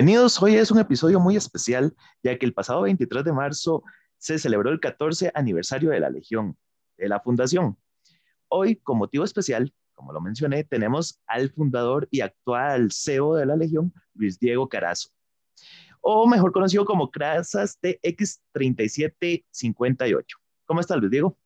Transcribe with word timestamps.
Bienvenidos, 0.00 0.40
hoy 0.42 0.54
es 0.54 0.70
un 0.70 0.78
episodio 0.78 1.20
muy 1.20 1.36
especial, 1.36 1.94
ya 2.22 2.38
que 2.38 2.46
el 2.46 2.54
pasado 2.54 2.80
23 2.80 3.22
de 3.22 3.34
marzo 3.34 3.82
se 4.16 4.38
celebró 4.38 4.70
el 4.70 4.80
14 4.80 5.30
aniversario 5.34 5.90
de 5.90 6.00
la 6.00 6.08
Legión, 6.08 6.56
de 6.96 7.06
la 7.06 7.20
Fundación. 7.20 7.76
Hoy, 8.48 8.76
con 8.76 8.96
motivo 8.96 9.24
especial, 9.24 9.74
como 9.92 10.14
lo 10.14 10.22
mencioné, 10.22 10.64
tenemos 10.64 11.20
al 11.26 11.50
fundador 11.50 12.08
y 12.10 12.22
actual 12.22 12.90
CEO 12.90 13.34
de 13.34 13.44
la 13.44 13.56
Legión, 13.56 13.92
Luis 14.14 14.38
Diego 14.38 14.70
Carazo, 14.70 15.10
o 16.00 16.26
mejor 16.26 16.52
conocido 16.52 16.86
como 16.86 17.10
Crasas 17.10 17.78
TX3758. 17.82 20.24
¿Cómo 20.64 20.80
estás, 20.80 20.96
Luis 20.96 21.10
Diego? 21.10 21.36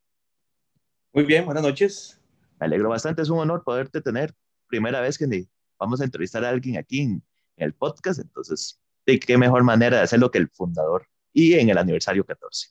Muy 1.13 1.25
bien, 1.25 1.45
buenas 1.45 1.65
noches. 1.65 2.21
Me 2.61 2.67
alegro 2.67 2.89
bastante, 2.89 3.21
es 3.21 3.31
un 3.31 3.41
honor 3.41 3.65
poderte 3.65 4.01
tener. 4.01 4.33
Primera 4.69 5.01
vez 5.01 5.19
que 5.19 5.49
vamos 5.77 6.01
a 6.01 6.05
entrevistar 6.05 6.45
a 6.45 6.51
alguien 6.51 6.77
aquí 6.77 7.01
en, 7.01 7.21
el 7.57 7.75
podcast, 7.75 8.21
entonces, 8.21 8.81
¿de 9.07 9.19
qué 9.19 9.39
mejor 9.39 9.63
manera 9.63 9.99
de 9.99 10.03
hacerlo 10.03 10.31
que 10.31 10.39
el 10.39 10.49
fundador 10.49 11.07
y 11.33 11.55
en 11.55 11.69
el 11.69 11.79
aniversario 11.79 12.25
14? 12.25 12.69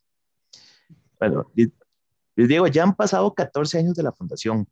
Bueno, 1.19 1.51
Luis 1.55 2.49
Diego, 2.49 2.67
ya 2.67 2.83
han 2.83 2.95
pasado 2.95 3.33
14 3.33 3.79
años 3.79 3.95
de 3.95 4.03
la 4.03 4.11
fundación. 4.11 4.67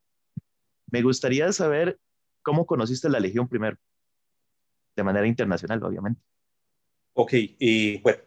Me 0.88 1.02
gustaría 1.02 1.52
saber 1.54 2.00
cómo 2.42 2.66
conociste 2.66 3.10
la 3.10 3.20
Legión 3.20 3.48
primero, 3.48 3.78
de 4.96 5.04
manera 5.04 5.28
internacional, 5.28 5.84
obviamente. 5.84 6.22
Ok, 7.14 7.34
y 7.34 8.00
bueno, 8.00 8.20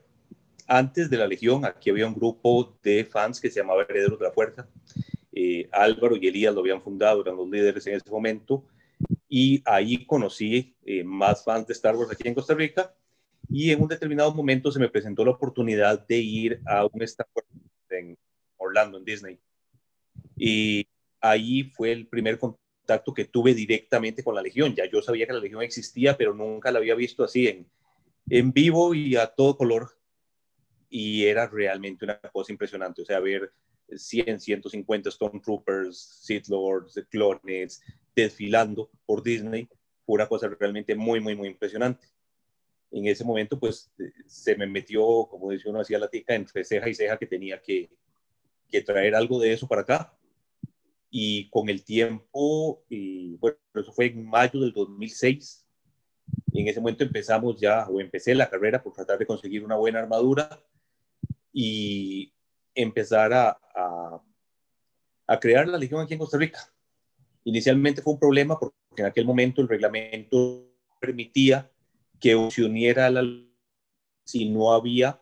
antes 0.66 1.10
de 1.10 1.19
la 1.19 1.26
Legión, 1.26 1.64
aquí 1.64 1.91
había 1.91 2.06
un 2.06 2.14
grupo 2.14 2.78
de 2.82 3.04
fans 3.04 3.41
que 3.41 3.50
se 3.50 3.60
llamaba 3.60 3.82
Herederos 3.82 4.19
de 4.19 4.24
la 4.24 4.32
Fuerza. 4.32 4.69
Eh, 5.32 5.69
Álvaro 5.72 6.16
y 6.16 6.26
Elías 6.28 6.54
lo 6.54 6.60
habían 6.60 6.80
fundado, 6.80 7.22
eran 7.22 7.36
los 7.36 7.48
líderes 7.48 7.86
en 7.86 7.96
ese 7.96 8.10
momento, 8.10 8.64
y 9.36 9.60
ahí 9.64 10.06
conocí 10.06 10.77
eh, 10.84 11.02
más 11.02 11.42
fans 11.42 11.66
de 11.66 11.72
Star 11.72 11.96
Wars 11.96 12.12
aquí 12.12 12.28
en 12.28 12.34
Costa 12.34 12.54
Rica, 12.54 12.94
y 13.48 13.72
en 13.72 13.82
un 13.82 13.88
determinado 13.88 14.32
momento 14.32 14.70
se 14.70 14.78
me 14.78 14.88
presentó 14.88 15.24
la 15.24 15.32
oportunidad 15.32 16.06
de 16.06 16.18
ir 16.18 16.60
a 16.64 16.86
un 16.86 17.02
Star 17.02 17.26
Wars 17.34 17.48
en 17.91 18.16
Orlando, 18.58 18.96
en 18.96 19.04
Disney. 19.04 19.41
Y 20.36 20.86
ahí 21.20 21.64
fue 21.74 21.91
el 21.91 22.06
primer 22.06 22.38
contacto 22.38 23.12
que 23.12 23.24
tuve 23.24 23.54
directamente 23.54 24.22
con 24.22 24.36
la 24.36 24.41
Legión. 24.41 24.72
Ya 24.72 24.88
yo 24.88 25.02
sabía 25.02 25.26
que 25.26 25.32
la 25.32 25.41
Legión 25.41 25.62
existía, 25.62 26.16
pero 26.16 26.32
nunca 26.32 26.70
la 26.70 26.78
había 26.78 26.94
visto 26.94 27.24
así 27.24 27.48
en, 27.48 27.66
en 28.30 28.52
vivo 28.52 28.94
y 28.94 29.16
a 29.16 29.26
todo 29.26 29.56
color. 29.56 29.98
Y 30.88 31.24
era 31.24 31.48
realmente 31.48 32.04
una 32.04 32.20
cosa 32.20 32.52
impresionante. 32.52 33.02
O 33.02 33.04
sea, 33.04 33.19
ver 33.19 33.52
100, 33.92 34.38
150 34.38 35.10
Stormtroopers, 35.10 35.98
Sith 36.22 36.46
Lords, 36.46 37.04
clones, 37.10 37.82
desfilando 38.14 38.90
por 39.06 39.22
Disney, 39.22 39.68
fue 40.04 40.14
una 40.14 40.28
cosa 40.28 40.48
realmente 40.48 40.94
muy, 40.94 41.20
muy, 41.20 41.34
muy 41.34 41.48
impresionante. 41.48 42.06
En 42.90 43.06
ese 43.06 43.24
momento, 43.24 43.58
pues, 43.58 43.90
se 44.26 44.56
me 44.56 44.66
metió, 44.66 45.26
como 45.28 45.50
dice 45.50 45.68
uno, 45.68 45.80
hacía 45.80 45.98
la 45.98 46.08
tica 46.08 46.34
entre 46.34 46.64
ceja 46.64 46.88
y 46.88 46.94
ceja 46.94 47.16
que 47.16 47.26
tenía 47.26 47.60
que, 47.60 47.90
que 48.68 48.82
traer 48.82 49.14
algo 49.14 49.40
de 49.40 49.52
eso 49.52 49.66
para 49.66 49.82
acá 49.82 50.16
y 51.16 51.48
con 51.50 51.69
el 51.69 51.84
tiempo, 51.84 52.82
y 52.88 53.36
bueno, 53.36 53.56
eso 53.72 53.92
fue 53.92 54.06
en 54.06 54.26
mayo 54.26 54.58
del 54.58 54.72
2006, 54.72 55.64
en 56.53 56.66
ese 56.66 56.80
momento 56.80 57.04
empezamos 57.04 57.60
ya, 57.60 57.86
o 57.88 58.00
empecé 58.00 58.34
la 58.34 58.50
carrera 58.50 58.82
por 58.82 58.94
tratar 58.94 59.19
de 59.19 59.26
conseguir 59.26 59.64
una 59.64 59.76
buena 59.76 60.00
armadura 60.00 60.60
y 61.53 62.34
empezar 62.74 63.32
a, 63.32 63.50
a, 63.50 64.20
a 65.28 65.38
crear 65.38 65.69
la 65.69 65.78
Legión 65.78 66.00
aquí 66.00 66.14
en 66.14 66.19
Costa 66.19 66.36
Rica. 66.36 66.73
Inicialmente 67.44 68.03
fue 68.03 68.15
un 68.15 68.19
problema 68.19 68.59
porque 68.59 68.77
en 68.97 69.06
aquel 69.06 69.27
momento 69.27 69.60
el 69.60 69.69
reglamento 69.69 70.66
permitía 71.00 71.71
que 72.19 72.49
se 72.50 72.65
uniera 72.65 73.06
a 73.06 73.10
la 73.10 73.22
si 74.25 74.49
no 74.49 74.72
había 74.72 75.21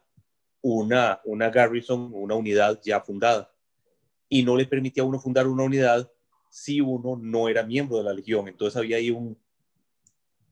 una, 0.60 1.20
una 1.24 1.50
garrison, 1.50 2.10
una 2.14 2.36
unidad 2.36 2.80
ya 2.82 3.00
fundada 3.00 3.52
y 4.28 4.44
no 4.44 4.56
le 4.56 4.66
permitía 4.66 5.02
a 5.02 5.06
uno 5.06 5.18
fundar 5.18 5.46
una 5.46 5.64
unidad 5.64 6.10
si 6.48 6.80
uno 6.80 7.18
no 7.20 7.48
era 7.48 7.64
miembro 7.64 7.98
de 7.98 8.04
la 8.04 8.12
legión. 8.12 8.46
Entonces 8.46 8.76
había 8.76 8.98
ahí 8.98 9.10
un, 9.10 9.36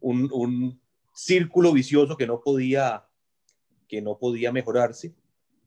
un, 0.00 0.80
círculo 1.12 1.72
vicioso 1.72 2.16
que 2.16 2.26
no 2.26 2.40
podía 2.40 3.04
que 3.88 4.00
no 4.00 4.16
podía 4.18 4.52
mejorarse, 4.52 5.14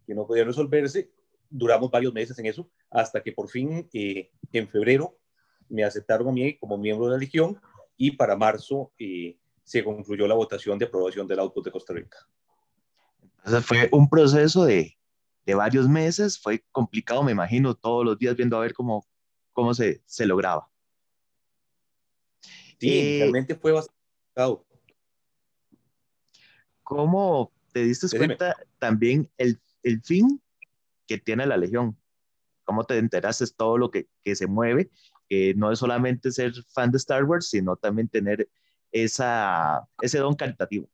que 0.08 0.16
no 0.16 0.26
podía 0.26 0.46
resolverse. 0.46 1.12
Duramos 1.50 1.92
varios 1.92 2.14
meses 2.14 2.38
en 2.40 2.46
eso, 2.46 2.70
hasta 2.90 3.22
que 3.22 3.34
por 3.34 3.50
fin 3.50 3.88
eh, 3.94 4.32
en 4.52 4.68
febrero 4.68 5.18
me 5.70 5.84
aceptaron 5.84 6.28
a 6.30 6.32
mí 6.32 6.58
como 6.58 6.78
miembro 6.78 7.08
de 7.08 7.14
la 7.14 7.18
Legión 7.18 7.60
y 7.98 8.12
para 8.12 8.36
marzo 8.36 8.92
eh, 8.98 9.38
se 9.64 9.84
concluyó 9.84 10.28
la 10.28 10.36
votación 10.36 10.78
de 10.78 10.86
aprobación 10.86 11.28
del 11.28 11.40
output 11.40 11.66
de 11.66 11.72
Costa 11.72 11.94
Rica. 11.94 12.18
Entonces 13.38 13.66
fue 13.66 13.90
un 13.92 14.10
proceso 14.10 14.66
de, 14.66 14.98
de 15.46 15.56
varios 15.56 15.88
meses. 15.88 16.40
Fue 16.40 16.64
complicado, 16.72 17.24
me 17.24 17.32
imagino, 17.32 17.76
todos 17.76 18.06
los 18.06 18.18
días 18.18 18.36
viendo 18.36 18.58
a 18.58 18.62
ver 18.62 18.74
cómo, 18.74 19.06
cómo 19.52 19.74
se, 19.74 20.02
se 20.06 20.26
lograba. 20.26 20.70
Sí, 22.80 23.00
eh, 23.00 23.18
realmente 23.20 23.56
fue 23.56 23.72
bastante 23.72 24.00
complicado. 24.36 24.66
¿Cómo 26.84 27.52
te 27.72 27.84
diste 27.84 28.18
cuenta 28.18 28.56
también 28.78 29.30
el, 29.38 29.60
el, 29.84 30.02
fin 30.02 30.42
que 31.08 31.18
tiene 31.18 31.46
la 31.46 31.58
Legión? 31.58 31.98
¿Cómo 32.64 32.84
te 32.86 32.98
enteraste 32.98 33.46
todo 33.56 33.78
lo 33.78 33.92
que, 33.92 34.08
que 34.24 34.36
se 34.36 34.48
mueve? 34.48 34.90
Que 35.30 35.54
no 35.56 35.72
es 35.72 35.80
solamente 35.80 36.32
ser 36.32 36.54
fan 36.74 36.92
de 36.92 36.98
Star 36.98 37.24
Wars, 37.24 37.50
sino 37.50 37.76
también 37.76 38.08
tener 38.08 38.50
esa, 38.92 39.88
ese 40.02 40.20
don 40.20 40.36
caritativo. 40.36 40.90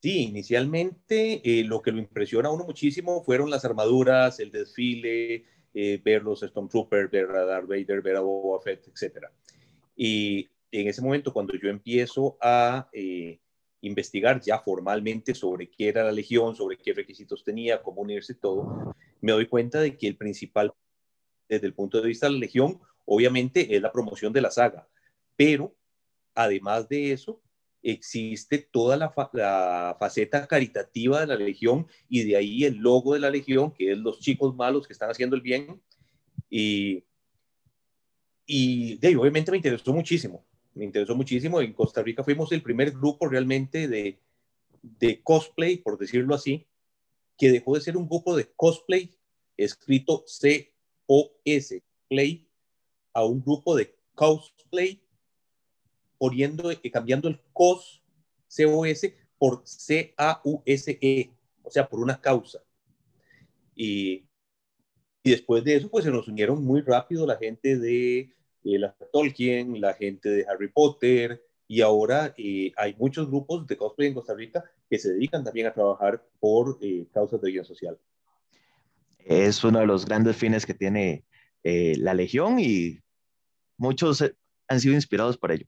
Sí, 0.00 0.24
inicialmente 0.24 1.40
eh, 1.44 1.64
lo 1.64 1.82
que 1.82 1.90
lo 1.90 1.98
impresiona 1.98 2.48
a 2.48 2.52
uno 2.52 2.64
muchísimo 2.64 3.24
fueron 3.24 3.50
las 3.50 3.64
armaduras, 3.64 4.38
el 4.38 4.52
desfile, 4.52 5.44
eh, 5.74 6.00
ver 6.04 6.22
los 6.22 6.40
Stormtroopers, 6.40 7.10
ver 7.10 7.30
a 7.30 7.44
Darth 7.44 7.66
Vader, 7.66 8.02
ver 8.02 8.16
a 8.16 8.20
Boba 8.20 8.60
Fett, 8.60 8.86
etc. 8.86 9.26
Y 9.96 10.48
en 10.70 10.88
ese 10.88 11.02
momento, 11.02 11.32
cuando 11.32 11.54
yo 11.54 11.68
empiezo 11.68 12.36
a 12.40 12.88
eh, 12.92 13.40
investigar 13.86 14.40
ya 14.40 14.58
formalmente 14.58 15.34
sobre 15.34 15.70
qué 15.70 15.88
era 15.88 16.04
la 16.04 16.12
Legión, 16.12 16.54
sobre 16.54 16.76
qué 16.76 16.92
requisitos 16.92 17.44
tenía, 17.44 17.82
cómo 17.82 18.02
unirse 18.02 18.34
todo, 18.34 18.94
me 19.20 19.32
doy 19.32 19.46
cuenta 19.46 19.80
de 19.80 19.96
que 19.96 20.06
el 20.06 20.16
principal, 20.16 20.72
desde 21.48 21.66
el 21.66 21.74
punto 21.74 22.00
de 22.00 22.08
vista 22.08 22.26
de 22.26 22.32
la 22.32 22.38
Legión, 22.38 22.80
obviamente 23.04 23.74
es 23.74 23.82
la 23.82 23.92
promoción 23.92 24.32
de 24.32 24.40
la 24.40 24.50
saga, 24.50 24.88
pero 25.36 25.74
además 26.34 26.88
de 26.88 27.12
eso, 27.12 27.40
existe 27.82 28.58
toda 28.58 28.96
la, 28.96 29.96
faceta 29.98 30.46
caritativa 30.46 31.20
de 31.20 31.26
la 31.26 31.36
Legión 31.36 31.86
y 32.08 32.24
de 32.24 32.36
ahí 32.36 32.64
el 32.64 32.76
logo 32.76 33.14
de 33.14 33.20
la 33.20 33.30
Legión, 33.30 33.72
que 33.72 33.92
es 33.92 33.98
los 33.98 34.20
chicos 34.20 34.54
malos 34.56 34.86
que 34.86 34.92
están 34.92 35.10
haciendo 35.10 35.36
el 35.36 35.42
bien. 35.42 35.80
Y, 36.50 37.04
y 38.44 38.98
de 38.98 39.16
obviamente 39.16 39.50
me 39.50 39.56
interesó 39.56 39.92
muchísimo, 39.92 40.45
me 40.76 40.84
interesó 40.84 41.14
muchísimo. 41.16 41.60
En 41.60 41.72
Costa 41.72 42.02
Rica 42.02 42.22
fuimos 42.22 42.52
el 42.52 42.62
primer 42.62 42.92
grupo 42.92 43.28
realmente 43.28 43.88
de, 43.88 44.20
de 44.82 45.22
cosplay, 45.22 45.78
por 45.78 45.98
decirlo 45.98 46.34
así, 46.34 46.66
que 47.36 47.50
dejó 47.50 47.74
de 47.74 47.80
ser 47.80 47.96
un 47.96 48.06
grupo 48.06 48.36
de 48.36 48.52
cosplay 48.54 49.10
escrito 49.56 50.22
C-O-S, 50.26 51.82
play, 52.08 52.48
a 53.12 53.24
un 53.24 53.42
grupo 53.42 53.74
de 53.74 53.96
cosplay 54.14 55.02
poniendo, 56.18 56.70
eh, 56.70 56.90
cambiando 56.90 57.28
el 57.28 57.40
COS, 57.52 58.02
COS, 58.48 59.12
por 59.38 59.62
C-A-U-S-E, 59.64 61.32
o 61.62 61.70
sea, 61.70 61.88
por 61.88 62.00
una 62.00 62.20
causa. 62.20 62.62
Y, 63.74 64.26
y, 65.22 65.30
después 65.30 65.64
de 65.64 65.76
eso, 65.76 65.90
pues 65.90 66.04
se 66.04 66.10
nos 66.10 66.28
unieron 66.28 66.62
muy 66.62 66.82
rápido 66.82 67.26
la 67.26 67.36
gente 67.36 67.78
de, 67.78 68.34
la 68.78 68.94
Tolkien, 69.12 69.80
la 69.80 69.94
gente 69.94 70.28
de 70.28 70.46
Harry 70.46 70.68
Potter, 70.68 71.42
y 71.68 71.80
ahora 71.80 72.34
eh, 72.36 72.72
hay 72.76 72.94
muchos 72.96 73.28
grupos 73.28 73.66
de 73.66 73.76
cosplay 73.76 74.08
en 74.08 74.14
Costa 74.14 74.34
Rica 74.34 74.64
que 74.88 74.98
se 74.98 75.12
dedican 75.12 75.42
también 75.42 75.66
a 75.66 75.74
trabajar 75.74 76.24
por 76.38 76.78
eh, 76.80 77.06
causas 77.12 77.40
de 77.40 77.50
bien 77.50 77.64
social. 77.64 77.98
Es 79.24 79.64
uno 79.64 79.80
de 79.80 79.86
los 79.86 80.04
grandes 80.04 80.36
fines 80.36 80.64
que 80.66 80.74
tiene 80.74 81.24
la 81.64 82.14
Legión 82.14 82.60
y 82.60 83.00
muchos 83.76 84.22
han 84.68 84.80
sido 84.80 84.94
inspirados 84.94 85.36
por 85.36 85.52
ello. 85.52 85.66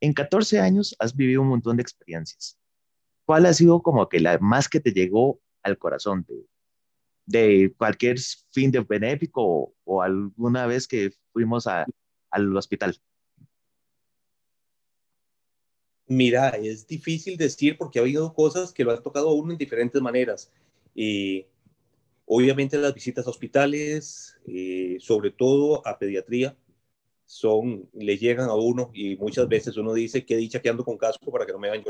En 0.00 0.12
14 0.12 0.60
años 0.60 0.94
has 0.98 1.16
vivido 1.16 1.42
un 1.42 1.48
montón 1.48 1.76
de 1.76 1.82
experiencias. 1.82 2.58
¿Cuál 3.24 3.46
ha 3.46 3.52
sido 3.52 3.82
como 3.82 4.08
que 4.08 4.20
la 4.20 4.38
más 4.38 4.68
que 4.68 4.80
te 4.80 4.92
llegó 4.92 5.40
al 5.62 5.78
corazón 5.78 6.24
de, 6.28 6.46
de 7.26 7.74
cualquier 7.76 8.18
fin 8.50 8.70
de 8.70 8.80
benéfico 8.80 9.74
o, 9.84 10.02
alguna 10.02 10.66
vez 10.66 10.88
que 10.88 11.12
fuimos 11.32 11.66
a, 11.66 11.86
al 12.32 12.56
hospital? 12.56 13.00
Mira, 16.06 16.50
es 16.50 16.86
difícil 16.86 17.36
decir 17.38 17.76
porque 17.78 17.98
ha 17.98 18.02
habido 18.02 18.34
cosas 18.34 18.72
que 18.72 18.84
lo 18.84 18.92
han 18.92 19.02
tocado 19.02 19.30
a 19.30 19.34
uno 19.34 19.52
en 19.52 19.58
diferentes 19.58 20.00
maneras. 20.02 20.52
Y 20.94 21.46
obviamente 22.26 22.78
las 22.78 22.94
visitas 22.94 23.26
a 23.26 23.30
hospitales, 23.30 24.36
eh, 24.46 24.98
sobre 25.00 25.30
todo 25.30 25.86
a 25.86 25.98
pediatría, 25.98 26.56
son, 27.26 27.88
le 27.94 28.18
llegan 28.18 28.48
a 28.50 28.54
uno 28.56 28.90
y 28.94 29.16
muchas 29.16 29.48
veces 29.48 29.76
uno 29.78 29.94
dice 29.94 30.24
que 30.26 30.36
dicha 30.36 30.60
que 30.62 30.68
ando 30.70 30.84
con 30.84 30.98
casco 30.98 31.32
para 31.32 31.46
que 31.46 31.52
no 31.52 31.58
me 31.58 31.70
vayan 31.70 31.84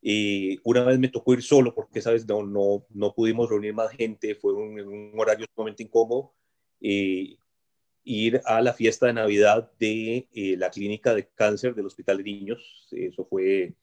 Y 0.00 0.58
una 0.64 0.84
vez 0.84 0.98
me 0.98 1.08
tocó 1.08 1.34
ir 1.34 1.42
solo 1.42 1.74
porque, 1.74 2.00
¿sabes? 2.02 2.26
No, 2.26 2.42
no, 2.44 2.84
no 2.90 3.14
pudimos 3.14 3.48
reunir 3.48 3.74
más 3.74 3.90
gente, 3.92 4.34
fue 4.34 4.52
un, 4.54 4.80
un 4.80 5.12
horario 5.18 5.46
sumamente 5.54 5.84
incómodo. 5.84 6.32
Y 6.80 7.38
ir 8.04 8.40
a 8.44 8.60
la 8.60 8.72
fiesta 8.72 9.06
de 9.06 9.12
Navidad 9.12 9.70
de 9.78 10.28
eh, 10.32 10.56
la 10.56 10.70
clínica 10.70 11.14
de 11.14 11.28
cáncer 11.28 11.74
del 11.74 11.86
Hospital 11.86 12.18
de 12.18 12.24
Niños. 12.24 12.88
Eso 12.90 13.24
fue 13.24 13.74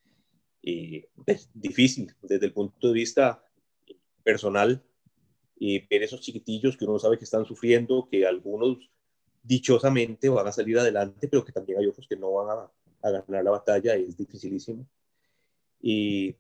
eh, 0.64 1.08
pues, 1.26 1.50
difícil 1.54 2.14
desde 2.22 2.48
el 2.48 2.54
punto 2.54 2.88
de 2.88 2.94
vista 2.94 3.44
personal. 4.24 4.84
y 5.62 5.80
ver 5.88 6.04
esos 6.04 6.22
chiquitillos 6.22 6.78
que 6.78 6.86
uno 6.86 7.00
sabe 7.00 7.18
que 7.18 7.26
están 7.26 7.46
sufriendo, 7.46 8.08
que 8.10 8.26
algunos 8.26 8.90
dichosamente 9.44 10.30
van 10.30 10.48
a 10.48 10.52
salir 10.52 10.78
adelante, 10.80 11.28
pero 11.28 11.44
que 11.44 11.52
también 11.52 11.80
hay 11.80 11.88
otros 11.88 12.08
que 12.08 12.16
no 12.16 12.32
van 12.32 12.60
a, 12.60 12.72
a 13.02 13.12
ganar 13.12 13.44
la 13.44 13.52
batalla, 13.52 13.96
es 13.96 14.16
dificilísimo. 14.18 14.88
Y 15.82 16.36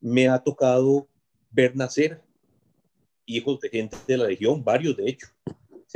me 0.00 0.28
ha 0.28 0.38
tocado 0.38 1.08
ver 1.50 1.74
nacer 1.74 2.22
hijos 3.26 3.60
de 3.60 3.68
gente 3.70 3.96
de 4.06 4.16
la 4.18 4.26
región, 4.26 4.62
varios 4.62 4.96
de 4.96 5.08
hecho, 5.08 5.26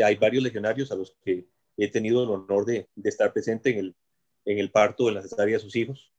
hay 0.02 0.16
varios 0.16 0.42
legionarios 0.42 0.90
a 0.92 0.96
los 0.96 1.16
que 1.22 1.46
he 1.76 1.90
tenido 1.90 2.22
el 2.22 2.30
honor 2.30 2.64
de, 2.64 2.88
estar 3.04 3.32
presente 3.32 3.70
en 3.70 3.78
el, 3.78 3.96
en 4.44 4.58
el 4.58 4.70
parto 4.70 5.06
de 5.06 5.12
la 5.12 5.22
cesárea 5.22 5.56
de 5.56 5.62
sus 5.62 5.76
hijos. 5.76 6.12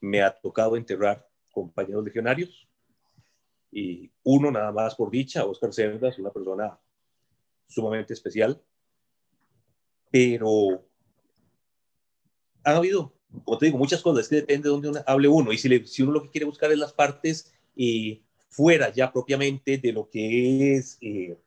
Me 0.00 0.22
ha 0.22 0.30
tocado 0.30 0.76
enterrar 0.76 1.28
compañeros 1.52 2.04
legionarios 2.04 2.68
y 3.72 4.10
uno 4.24 4.50
nada 4.50 4.72
más 4.72 4.94
por 4.94 5.10
dicha, 5.10 5.44
Oscar 5.44 5.72
Cerdas, 5.72 6.18
una 6.18 6.30
persona 6.30 6.78
sumamente 7.68 8.12
especial, 8.12 8.60
pero 10.10 10.84
ha 12.64 12.76
habido, 12.76 13.12
como 13.44 13.58
te 13.58 13.66
digo, 13.66 13.78
muchas 13.78 14.02
cosas, 14.02 14.28
que 14.28 14.36
depende 14.36 14.68
de 14.68 14.74
dónde 14.74 15.02
hable 15.06 15.28
uno, 15.28 15.52
y 15.52 15.58
si, 15.58 15.86
si 15.86 16.02
uno 16.02 16.12
lo 16.12 16.22
que 16.22 16.30
quiere 16.30 16.46
buscar 16.46 16.72
es 16.72 16.78
las 16.78 16.92
partes 16.92 17.52
y 17.76 18.22
fuera 18.48 18.92
ya 18.92 19.12
propiamente 19.12 19.78
de 19.78 19.92
lo 19.92 20.10
que 20.10 20.74
es 20.74 20.98
eh, 21.00 21.38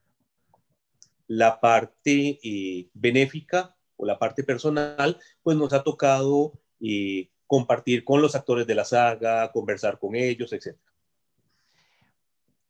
la 1.37 1.59
parte 1.59 2.39
eh, 2.43 2.89
benéfica 2.93 3.75
o 3.95 4.05
la 4.05 4.19
parte 4.19 4.43
personal, 4.43 5.19
pues 5.41 5.57
nos 5.57 5.73
ha 5.73 5.83
tocado 5.83 6.53
eh, 6.79 7.29
compartir 7.47 8.03
con 8.03 8.21
los 8.21 8.35
actores 8.35 8.67
de 8.67 8.75
la 8.75 8.85
saga, 8.85 9.51
conversar 9.51 9.97
con 9.97 10.15
ellos, 10.15 10.53
etc. 10.53 10.77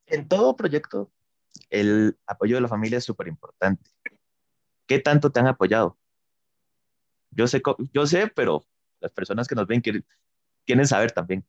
En 0.05 0.27
todo 0.27 0.55
proyecto, 0.55 1.11
el 1.69 2.17
apoyo 2.25 2.55
de 2.55 2.61
la 2.61 2.67
familia 2.67 2.97
es 2.99 3.03
súper 3.03 3.27
importante. 3.27 3.89
¿Qué 4.87 4.99
tanto 4.99 5.31
te 5.31 5.39
han 5.39 5.47
apoyado? 5.47 5.97
Yo 7.31 7.47
sé, 7.47 7.61
yo 7.91 8.05
sé, 8.05 8.27
pero 8.27 8.65
las 8.99 9.11
personas 9.11 9.47
que 9.47 9.55
nos 9.55 9.67
ven 9.67 9.81
quieren, 9.81 10.05
quieren 10.65 10.87
saber 10.87 11.11
también. 11.11 11.45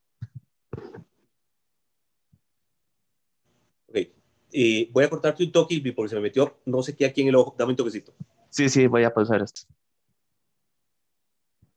Voy 4.93 5.05
a 5.05 5.11
cortarte 5.11 5.45
un 5.45 5.53
toque 5.53 5.81
porque 5.95 6.11
se 6.11 6.15
me 6.17 6.23
metió 6.23 6.59
no 6.65 6.83
sé 6.83 6.95
qué 6.95 7.06
aquí 7.06 7.23
en 7.23 7.29
el 7.29 7.37
ojo. 7.37 7.55
Dame 7.59 7.71
un 7.73 7.77
toquecito. 7.77 8.12
Sí, 8.51 8.69
sí, 8.69 8.87
voy 8.87 9.03
a 9.05 9.12
pasar 9.12 9.43
esto. 9.43 9.62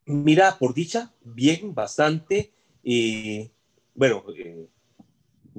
Mira, 0.05 0.55
por 0.57 0.73
dicha, 0.73 1.11
bien, 1.23 1.73
bastante. 1.73 2.53
y 2.83 3.49
bueno, 3.93 4.23
eh, 4.37 4.67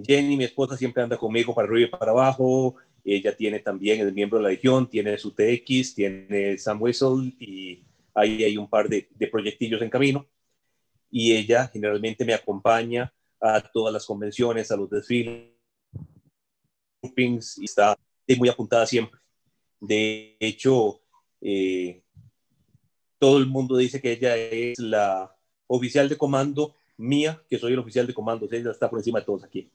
Jenny, 0.03 0.37
mi 0.37 0.45
esposa, 0.45 0.77
siempre 0.77 1.03
anda 1.03 1.17
conmigo 1.17 1.55
para 1.55 1.67
arriba 1.67 1.89
y 1.89 1.91
para 1.91 2.13
abajo. 2.13 2.77
Ella 3.05 3.37
tiene 3.37 3.59
también, 3.59 4.01
el 4.01 4.13
miembro 4.13 4.39
de 4.39 4.45
la 4.45 4.51
Legión, 4.51 4.89
tiene 4.89 5.19
su 5.19 5.33
TX, 5.33 5.95
tiene 5.95 6.57
Sam 6.57 6.81
Whistle 6.81 7.35
y 7.41 7.83
ahí 8.15 8.45
hay 8.45 8.57
un 8.57 8.69
par 8.69 8.89
de, 8.89 9.09
de 9.15 9.27
proyectillos 9.27 9.83
en 9.83 9.91
camino. 9.91 10.27
Y 11.11 11.33
ella 11.33 11.69
generalmente 11.69 12.25
me 12.25 12.35
acompaña 12.35 13.13
a 13.41 13.61
todas 13.61 13.93
las 13.93 14.07
convenciones, 14.07 14.71
a 14.71 14.77
los 14.77 14.89
desfiles 14.89 15.58
y 17.03 17.65
está 17.65 17.99
muy 18.37 18.49
apuntada 18.49 18.87
siempre. 18.87 19.21
De 19.81 20.37
hecho, 20.41 21.01
eh, 21.41 22.03
todo 23.19 23.39
el 23.39 23.47
mundo 23.47 23.77
dice 23.77 24.01
que 24.01 24.13
ella 24.13 24.37
es 24.37 24.79
la 24.79 25.35
oficial 25.67 26.09
de 26.09 26.17
comando 26.17 26.75
mía, 26.97 27.43
que 27.49 27.59
soy 27.59 27.73
el 27.73 27.79
oficial 27.79 28.07
de 28.07 28.15
comando, 28.15 28.49
ella 28.51 28.71
está 28.71 28.91
por 28.91 28.99
encima 28.99 29.21
de 29.21 29.27
todos 29.27 29.45
aquí. 29.45 29.71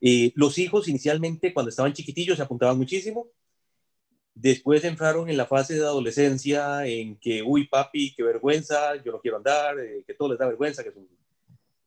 y 0.00 0.32
los 0.38 0.58
hijos 0.58 0.88
inicialmente, 0.88 1.54
cuando 1.54 1.70
estaban 1.70 1.92
chiquitillos, 1.92 2.36
se 2.36 2.42
apuntaban 2.42 2.76
muchísimo. 2.76 3.28
Después 4.34 4.84
entraron 4.84 5.30
en 5.30 5.38
la 5.38 5.46
fase 5.46 5.74
de 5.74 5.80
adolescencia 5.80 6.86
en 6.86 7.16
que, 7.16 7.42
uy, 7.42 7.66
papi, 7.66 8.14
qué 8.14 8.22
vergüenza, 8.22 8.96
yo 9.02 9.12
no 9.12 9.20
quiero 9.20 9.38
andar, 9.38 9.78
eh, 9.80 10.04
que 10.06 10.12
todo 10.14 10.30
les 10.30 10.38
da 10.38 10.46
vergüenza. 10.46 10.84
Que 10.84 10.92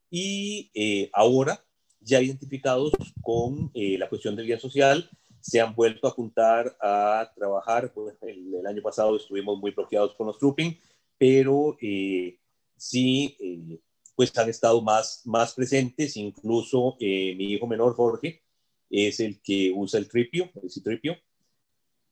Y 0.10 0.72
eh, 0.74 1.10
ahora 1.14 1.64
ya 2.02 2.22
identificados 2.22 2.94
con 3.22 3.72
eh, 3.74 3.98
la 3.98 4.10
cuestión 4.10 4.36
del 4.36 4.46
bien 4.46 4.60
social, 4.60 5.10
se 5.42 5.62
han 5.62 5.74
vuelto 5.76 6.08
a 6.08 6.12
juntar 6.12 6.76
a 6.82 7.32
trabajar. 7.36 7.94
Pues, 7.94 8.16
el, 8.22 8.66
año 8.66 8.82
pasado 8.82 9.16
estuvimos 9.16 9.60
muy 9.60 9.72
bloqueados 9.72 10.16
con 10.16 10.28
los 10.28 10.38
trooping, 10.38 10.78
pero 11.18 11.78
eh, 11.82 12.38
sí, 12.78 13.36
eh, 13.40 13.80
pues 14.16 14.38
han 14.38 14.50
estado 14.50 14.82
más, 14.82 15.22
más 15.26 15.54
presentes. 15.54 16.18
Incluso 16.18 16.98
mi 17.00 17.54
hijo 17.54 17.68
menor, 17.68 17.96
Jorge, 17.96 18.44
es 18.90 19.20
el 19.20 19.42
que 19.42 19.72
usa 19.74 20.00
el 20.00 20.10
tripio, 20.10 20.50
el 20.62 20.70
citripio, 20.70 21.16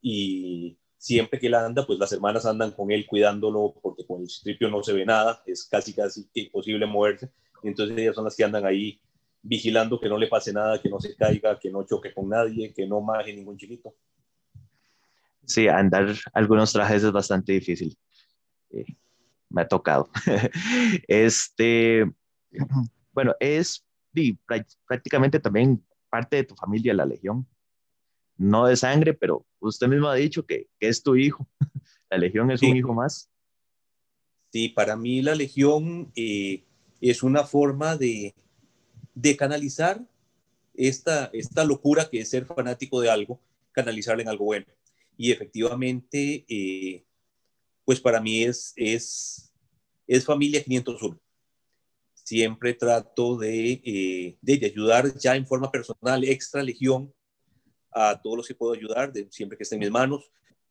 y 0.01 0.77
siempre 0.97 1.39
que 1.39 1.47
él 1.47 1.55
anda, 1.55 1.85
pues 1.85 1.99
las 1.99 2.11
hermanas 2.11 2.45
andan 2.45 2.71
con 2.71 2.91
él 2.91 3.05
cuidándolo, 3.05 3.75
porque 3.81 4.05
con 4.05 4.21
el 4.21 4.29
citripio 4.29 4.69
no 4.69 4.83
se 4.83 4.93
ve 4.93 5.05
nada, 5.05 5.41
es 5.45 5.65
casi, 5.65 5.93
casi 5.93 6.27
imposible 6.33 6.85
moverse. 6.85 7.31
Entonces 7.63 7.97
ellas 7.97 8.15
son 8.15 8.25
las 8.25 8.35
que 8.35 8.43
andan 8.43 8.65
ahí 8.65 9.01
vigilando 9.41 9.99
que 9.99 10.09
no 10.09 10.17
le 10.17 10.27
pase 10.27 10.51
nada, 10.53 10.81
que 10.81 10.89
no 10.89 10.99
se 10.99 11.15
caiga, 11.15 11.59
que 11.59 11.71
no 11.71 11.83
choque 11.83 12.13
con 12.13 12.29
nadie, 12.29 12.73
que 12.73 12.85
no 12.87 13.01
maje 13.01 13.33
ningún 13.33 13.57
chiquito. 13.57 13.95
Sí, 15.45 15.67
andar 15.67 16.13
algunos 16.33 16.73
trajes 16.73 17.03
es 17.03 17.11
bastante 17.11 17.53
difícil. 17.53 17.97
Eh, 18.71 18.85
me 19.49 19.61
ha 19.61 19.67
tocado. 19.67 20.09
este, 21.07 22.05
bueno, 23.13 23.33
es 23.39 23.85
prácticamente 24.85 25.39
también 25.39 25.83
parte 26.09 26.37
de 26.37 26.43
tu 26.43 26.55
familia, 26.55 26.93
la 26.93 27.05
Legión. 27.05 27.47
No 28.35 28.67
de 28.67 28.75
sangre, 28.75 29.13
pero 29.13 29.45
usted 29.59 29.87
mismo 29.87 30.07
ha 30.07 30.15
dicho 30.15 30.45
que, 30.45 30.67
es 30.79 31.01
tu 31.01 31.15
hijo. 31.15 31.47
La 32.09 32.17
Legión 32.17 32.49
es 32.51 32.61
un 32.61 32.77
hijo 32.77 32.93
más. 32.93 33.29
Sí, 34.53 34.69
para 34.69 34.95
mí 34.95 35.21
la 35.21 35.35
Legión 35.35 36.09
eh, 36.15 36.63
es 37.01 37.21
una 37.21 37.43
forma 37.43 37.97
de, 37.97 38.33
de 39.17 39.35
canalizar 39.35 39.99
esta, 40.75 41.31
esta 41.33 41.63
locura 41.63 42.07
que 42.07 42.19
es 42.19 42.29
ser 42.29 42.45
fanático 42.45 43.01
de 43.01 43.09
algo, 43.09 43.41
canalizarla 43.71 44.21
en 44.21 44.29
algo 44.29 44.45
bueno. 44.45 44.65
Y 45.17 45.31
efectivamente, 45.31 46.45
eh, 46.47 47.03
pues 47.83 47.99
para 47.99 48.21
mí 48.21 48.43
es, 48.43 48.73
es, 48.75 49.51
es 50.05 50.23
familia 50.23 50.63
501. 50.63 51.19
Siempre 52.13 52.75
trato 52.75 53.37
de, 53.37 53.81
eh, 53.83 54.37
de, 54.39 54.65
ayudar 54.65 55.11
ya 55.17 55.35
en 55.35 55.47
forma 55.47 55.71
personal, 55.71 56.23
extra 56.23 56.61
legión, 56.61 57.11
a 57.91 58.21
todos 58.21 58.37
los 58.37 58.47
que 58.47 58.53
puedo 58.53 58.73
ayudar, 58.73 59.11
de, 59.11 59.27
siempre 59.31 59.57
que 59.57 59.63
esté 59.63 59.75
en 59.75 59.79
mis 59.79 59.91
manos. 59.91 60.29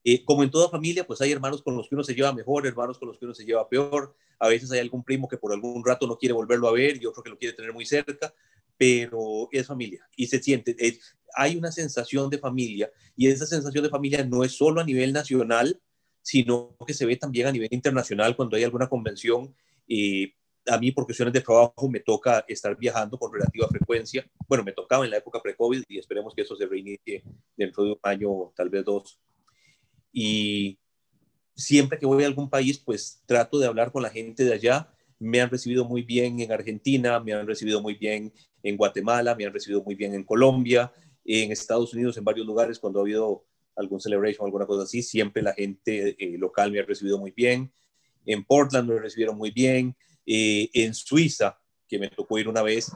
Eh, 0.08 0.24
como 0.24 0.44
en 0.44 0.52
toda 0.52 0.68
familia, 0.68 1.04
pues 1.04 1.20
hay 1.20 1.32
hermanos 1.32 1.62
con 1.62 1.76
los 1.76 1.88
que 1.88 1.96
uno 1.96 2.04
se 2.04 2.14
lleva 2.14 2.32
mejor, 2.32 2.64
hermanos 2.64 2.96
con 2.96 3.08
los 3.08 3.18
que 3.18 3.24
uno 3.24 3.34
se 3.34 3.44
lleva 3.44 3.68
peor. 3.68 4.14
A 4.38 4.46
veces 4.46 4.70
hay 4.70 4.78
algún 4.78 5.02
primo 5.02 5.26
que 5.26 5.36
por 5.36 5.52
algún 5.52 5.84
rato 5.84 6.06
no 6.06 6.16
quiere 6.16 6.32
volverlo 6.32 6.68
a 6.68 6.72
ver 6.72 7.02
y 7.02 7.06
otro 7.06 7.24
que 7.24 7.30
lo 7.30 7.36
quiere 7.36 7.56
tener 7.56 7.72
muy 7.72 7.84
cerca, 7.84 8.32
pero 8.78 9.48
es 9.50 9.66
familia 9.66 10.08
y 10.16 10.28
se 10.28 10.40
siente. 10.40 10.76
hay 11.34 11.56
una 11.56 11.72
sensación 11.72 12.30
de 12.30 12.38
familia 12.38 12.88
y 13.16 13.26
esa 13.26 13.46
sensación 13.46 13.82
de 13.82 13.90
familia 13.90 14.24
no 14.24 14.44
es 14.44 14.52
solo 14.52 14.80
a 14.80 14.84
nivel 14.84 15.12
nacional, 15.12 15.80
sino 16.22 16.76
que 16.86 16.94
se 16.94 17.04
ve 17.04 17.16
también 17.16 17.48
a 17.48 17.52
nivel 17.52 17.68
internacional 17.72 18.36
cuando 18.36 18.56
hay 18.56 18.62
alguna 18.62 18.88
convención. 18.88 19.56
y 19.88 20.32
a 20.68 20.78
mí, 20.78 20.90
por 20.92 21.04
cuestiones 21.04 21.32
de 21.32 21.40
trabajo, 21.40 21.88
me 21.88 22.00
toca 22.00 22.44
estar 22.48 22.76
viajando 22.76 23.18
con 23.18 23.32
relativa 23.32 23.68
frecuencia. 23.68 24.28
Bueno, 24.48 24.64
me 24.64 24.72
tocaba 24.72 25.04
en 25.04 25.12
la 25.12 25.18
época 25.18 25.40
pre-COVID 25.40 25.84
y 25.88 25.98
esperemos 25.98 26.34
que 26.34 26.42
eso 26.42 26.56
se 26.56 26.66
reinicie 26.66 27.22
dentro 27.56 27.84
de 27.84 27.92
un 27.92 27.98
año, 28.02 28.52
tal 28.56 28.68
vez 28.68 28.84
dos 28.84 29.20
y 30.18 30.78
siempre 31.54 31.98
que 31.98 32.06
voy 32.06 32.24
a 32.24 32.26
algún 32.26 32.48
país, 32.48 32.78
pues 32.78 33.22
trato 33.26 33.58
de 33.58 33.66
hablar 33.66 33.92
con 33.92 34.02
la 34.02 34.08
gente 34.08 34.44
de 34.44 34.54
allá. 34.54 34.90
Me 35.18 35.42
han 35.42 35.50
recibido 35.50 35.84
muy 35.84 36.00
bien 36.00 36.40
en 36.40 36.50
Argentina, 36.50 37.20
me 37.20 37.34
han 37.34 37.46
recibido 37.46 37.82
muy 37.82 37.96
bien 37.96 38.32
en 38.62 38.78
Guatemala, 38.78 39.34
me 39.34 39.44
han 39.44 39.52
recibido 39.52 39.82
muy 39.82 39.94
bien 39.94 40.14
en 40.14 40.24
Colombia, 40.24 40.90
en 41.22 41.52
Estados 41.52 41.92
Unidos, 41.92 42.16
en 42.16 42.24
varios 42.24 42.46
lugares 42.46 42.78
cuando 42.78 42.98
ha 42.98 43.02
habido 43.02 43.44
algún 43.76 44.00
celebration 44.00 44.44
o 44.44 44.46
alguna 44.46 44.64
cosa 44.64 44.84
así, 44.84 45.02
siempre 45.02 45.42
la 45.42 45.52
gente 45.52 46.16
eh, 46.18 46.38
local 46.38 46.72
me 46.72 46.80
ha 46.80 46.84
recibido 46.84 47.18
muy 47.18 47.32
bien. 47.32 47.70
En 48.24 48.42
Portland 48.42 48.88
me 48.88 48.98
recibieron 48.98 49.36
muy 49.36 49.50
bien. 49.50 49.94
Eh, 50.24 50.70
en 50.72 50.94
Suiza, 50.94 51.60
que 51.86 51.98
me 51.98 52.08
tocó 52.08 52.38
ir 52.38 52.48
una 52.48 52.62
vez, 52.62 52.90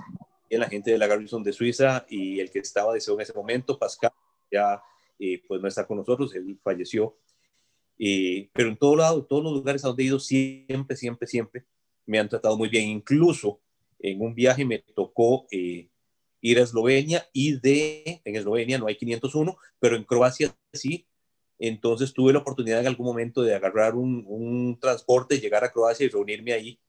en 0.48 0.58
la 0.58 0.70
gente 0.70 0.90
de 0.90 0.96
la 0.96 1.06
Garrison 1.06 1.42
de 1.42 1.52
Suiza 1.52 2.06
y 2.08 2.40
el 2.40 2.50
que 2.50 2.60
estaba 2.60 2.94
de 2.94 3.02
en 3.06 3.20
ese 3.20 3.34
momento, 3.34 3.78
Pascal, 3.78 4.10
ya 4.50 4.82
pues 5.46 5.60
no 5.60 5.68
está 5.68 5.86
con 5.86 5.98
nosotros, 5.98 6.34
él 6.34 6.58
falleció. 6.62 7.18
pero 8.52 8.68
en 8.68 8.76
todo 8.76 8.96
lado, 8.96 9.24
todos 9.24 9.44
los 9.44 9.52
lugares 9.52 9.84
a 9.84 9.88
donde 9.88 10.02
he 10.02 10.06
ido, 10.06 10.18
siempre, 10.18 10.96
siempre, 10.96 11.26
siempre 11.26 11.66
me 12.06 12.18
han 12.18 12.28
tratado 12.28 12.56
muy 12.56 12.68
bien. 12.68 12.88
Incluso 12.88 13.60
en 13.98 14.20
un 14.20 14.34
viaje 14.34 14.64
me 14.64 14.78
tocó 14.78 15.46
eh, 15.50 15.88
ir 16.40 16.58
a 16.58 16.62
Eslovenia 16.62 17.26
y 17.32 17.58
de, 17.60 18.20
en 18.24 18.36
Eslovenia 18.36 18.78
no 18.78 18.86
hay 18.86 18.96
501, 18.96 19.56
pero 19.78 19.96
en 19.96 20.04
Croacia 20.04 20.54
sí. 20.72 21.06
Entonces 21.58 22.14
tuve 22.14 22.32
la 22.32 22.38
oportunidad 22.38 22.80
en 22.80 22.86
algún 22.86 23.06
momento 23.06 23.42
de 23.42 23.54
agarrar 23.54 23.94
un, 23.94 24.24
un 24.26 24.78
transporte, 24.80 25.38
llegar 25.38 25.62
a 25.62 25.70
Croacia 25.70 26.06
y 26.06 26.08
reunirme 26.08 26.54
ahí 26.54 26.80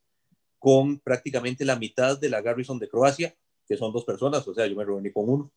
con 0.57 1.00
prácticamente 1.00 1.65
la 1.65 1.75
mitad 1.75 2.19
de 2.19 2.29
la 2.29 2.41
Garrison 2.41 2.79
de 2.79 2.88
Croacia, 2.88 3.35
que 3.67 3.75
son 3.75 3.91
dos 3.91 4.05
personas, 4.05 4.47
o 4.47 4.53
sea, 4.53 4.67
yo 4.67 4.75
me 4.75 4.85
reuní 4.85 5.11
con 5.11 5.27
uno 5.27 5.51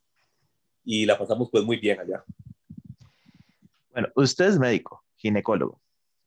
y 0.85 1.07
la 1.07 1.19
pasamos 1.19 1.49
pues 1.51 1.63
muy 1.63 1.77
bien 1.77 2.01
allá. 2.01 2.25
Bueno, 3.95 4.09
usted 4.17 4.47
es 4.47 4.59
médico, 4.59 5.05
ginecólogo. 5.17 5.81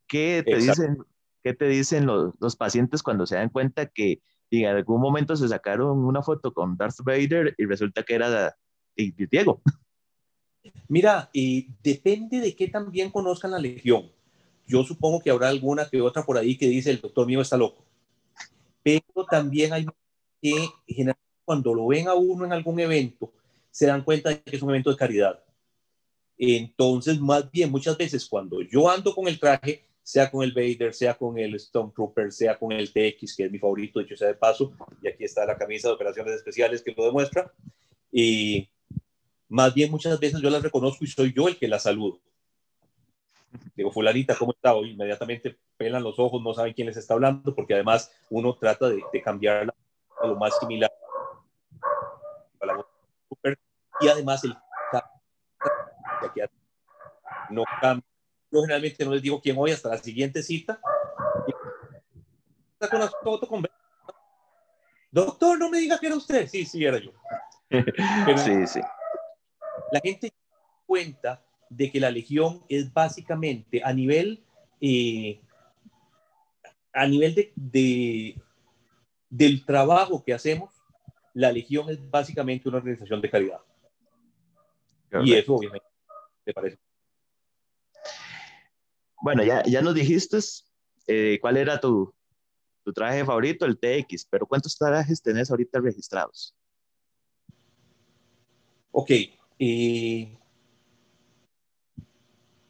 ¿Qué 0.08 0.42
te 0.46 0.56
dicen, 0.56 1.00
qué 1.44 1.54
te 1.54 1.68
dicen 1.68 2.06
los, 2.06 2.34
los, 2.40 2.56
pacientes 2.56 3.04
cuando 3.04 3.26
se 3.26 3.36
dan 3.36 3.50
cuenta 3.50 3.88
que 3.88 4.22
en 4.52 4.68
algún 4.68 5.02
momento 5.02 5.36
se 5.36 5.50
sacaron 5.50 6.06
una 6.06 6.24
foto 6.24 6.54
con 6.54 6.78
Darth 6.78 7.02
Vader 7.04 7.54
y 7.58 7.66
resulta 7.66 8.04
que 8.04 8.16
era 8.16 8.56
Diego? 8.96 9.62
Mira, 10.88 11.30
depende 11.84 12.40
de 12.40 12.56
qué 12.56 12.70
también 12.70 13.12
conozcan 13.12 13.52
la 13.52 13.60
legión. 13.60 14.10
Yo 14.66 14.84
supongo 14.86 15.20
que 15.20 15.30
habrá 15.30 15.50
alguna 15.50 15.90
que 15.90 16.02
otra 16.02 16.24
por 16.24 16.38
ahí 16.38 16.58
que 16.58 16.68
dice 16.68 16.92
el 16.92 17.02
doctor 17.02 17.28
mío 17.28 17.42
está 17.42 17.58
loco. 17.58 17.84
Pero 18.82 19.26
también 19.30 19.74
hay 19.74 19.86
que 20.42 20.70
generalmente 20.88 21.22
cuando 21.44 21.74
lo 21.74 21.88
ven 21.88 22.08
a 22.08 22.14
uno 22.14 22.46
en 22.46 22.54
algún 22.54 22.80
evento, 22.80 23.34
se 23.72 23.88
dan 23.88 24.04
cuenta 24.04 24.30
de 24.30 24.42
que 24.42 24.56
es 24.56 24.62
un 24.62 24.70
evento 24.70 24.90
de 24.90 24.98
caridad 24.98 25.44
entonces, 26.38 27.20
más 27.20 27.50
bien, 27.51 27.72
muchas 27.72 27.98
veces 27.98 28.27
cuando 28.27 28.62
yo 28.62 28.89
ando 28.89 29.13
con 29.13 29.27
el 29.27 29.39
traje, 29.39 29.86
sea 30.03 30.29
con 30.29 30.44
el 30.44 30.53
Vader, 30.53 30.94
sea 30.94 31.15
con 31.15 31.38
el 31.38 31.60
Stormtrooper, 31.60 32.32
sea 32.32 32.58
con 32.58 32.72
el 32.72 32.91
TX, 32.91 33.36
que 33.36 33.46
es 33.46 33.51
mi 33.51 33.60
favorito, 33.60 34.00
dicho 34.00 34.15
sea 34.15 34.27
de 34.27 34.36
paso, 34.36 34.72
y 35.01 35.08
aquí 35.08 35.24
está 35.24 35.46
la 35.46 35.58
camisa 35.58 35.88
de 35.88 35.96
operaciones 35.96 36.36
especiales 36.36 36.82
que 36.82 36.94
lo 36.96 37.06
demuestra, 37.06 37.51
y 38.12 38.70
más 39.50 39.74
bien 39.74 39.91
muchas 39.91 40.20
veces 40.20 40.39
yo 40.41 40.50
las 40.50 40.63
reconozco 40.63 41.03
y 41.03 41.08
soy 41.08 41.34
yo 41.34 41.48
el 41.48 41.58
que 41.58 41.67
las 41.67 41.84
saludo. 41.84 42.20
Digo, 43.75 43.91
fulanita, 43.91 44.36
¿cómo 44.36 44.51
está 44.51 44.74
hoy? 44.74 44.91
Inmediatamente 44.91 45.58
pelan 45.77 46.03
los 46.03 46.20
ojos, 46.20 46.41
no 46.41 46.53
saben 46.53 46.74
quién 46.74 46.88
les 46.88 46.98
está 46.98 47.15
hablando, 47.15 47.53
porque 47.56 47.74
además 47.74 48.12
uno 48.29 48.56
trata 48.56 48.89
de, 48.89 49.01
de 49.12 49.22
cambiarla 49.22 49.74
a 50.22 50.27
lo 50.27 50.36
más 50.36 50.58
similar 50.60 50.91
y 54.00 54.08
además 54.08 54.44
el 54.44 54.56
no 57.50 57.64
cambia. 57.82 58.08
Yo 58.50 58.62
generalmente 58.62 59.04
no 59.04 59.12
les 59.12 59.22
digo 59.22 59.42
quién 59.42 59.58
hoy 59.58 59.72
hasta 59.72 59.90
la 59.90 59.98
siguiente 59.98 60.42
cita. 60.42 60.80
Doctor, 65.12 65.60
no 65.60 65.70
me 65.70 65.80
diga 65.80 65.98
que 66.00 66.08
era 66.08 66.16
usted. 66.16 66.48
Sí, 66.48 66.66
sí, 66.66 66.86
era 66.86 66.98
yo. 67.00 67.12
sí, 67.70 68.68
sí. 68.68 68.80
La 69.92 70.00
gente 70.02 70.34
cuenta 70.86 71.44
de 71.70 71.92
que 71.92 72.00
la 72.00 72.10
legión 72.10 72.64
es 72.70 72.94
básicamente 72.94 73.82
a 73.84 73.92
nivel 73.92 74.44
eh, 74.80 75.42
a 76.94 77.06
nivel 77.08 77.36
de, 77.36 77.52
de, 77.56 78.42
del 79.30 79.66
trabajo 79.66 80.24
que 80.24 80.34
hacemos, 80.34 80.74
la 81.34 81.52
legión 81.52 81.90
es 81.90 82.10
básicamente 82.10 82.68
una 82.68 82.80
organización 82.80 83.22
de 83.22 83.30
calidad. 83.30 83.60
Y 85.24 85.34
eso 85.34 85.56
obviamente 85.56 85.87
te 86.48 86.54
parece. 86.54 86.80
Bueno, 89.22 89.44
ya, 89.44 89.63
ya 89.63 89.82
nos 89.82 89.94
dijiste 89.94 90.38
eh, 91.08 91.38
cuál 91.42 91.58
era 91.58 91.77
tu, 91.80 92.13
tu 92.84 92.94
traje 92.94 93.25
favorito, 93.25 93.66
el 93.66 93.77
TX, 93.77 94.25
pero 94.30 94.46
¿cuántos 94.46 94.77
trajes 94.77 95.22
tenés 95.22 95.51
ahorita 95.51 95.82
registrados? 95.82 96.56
Ok, 98.92 99.12
eh, 99.60 100.38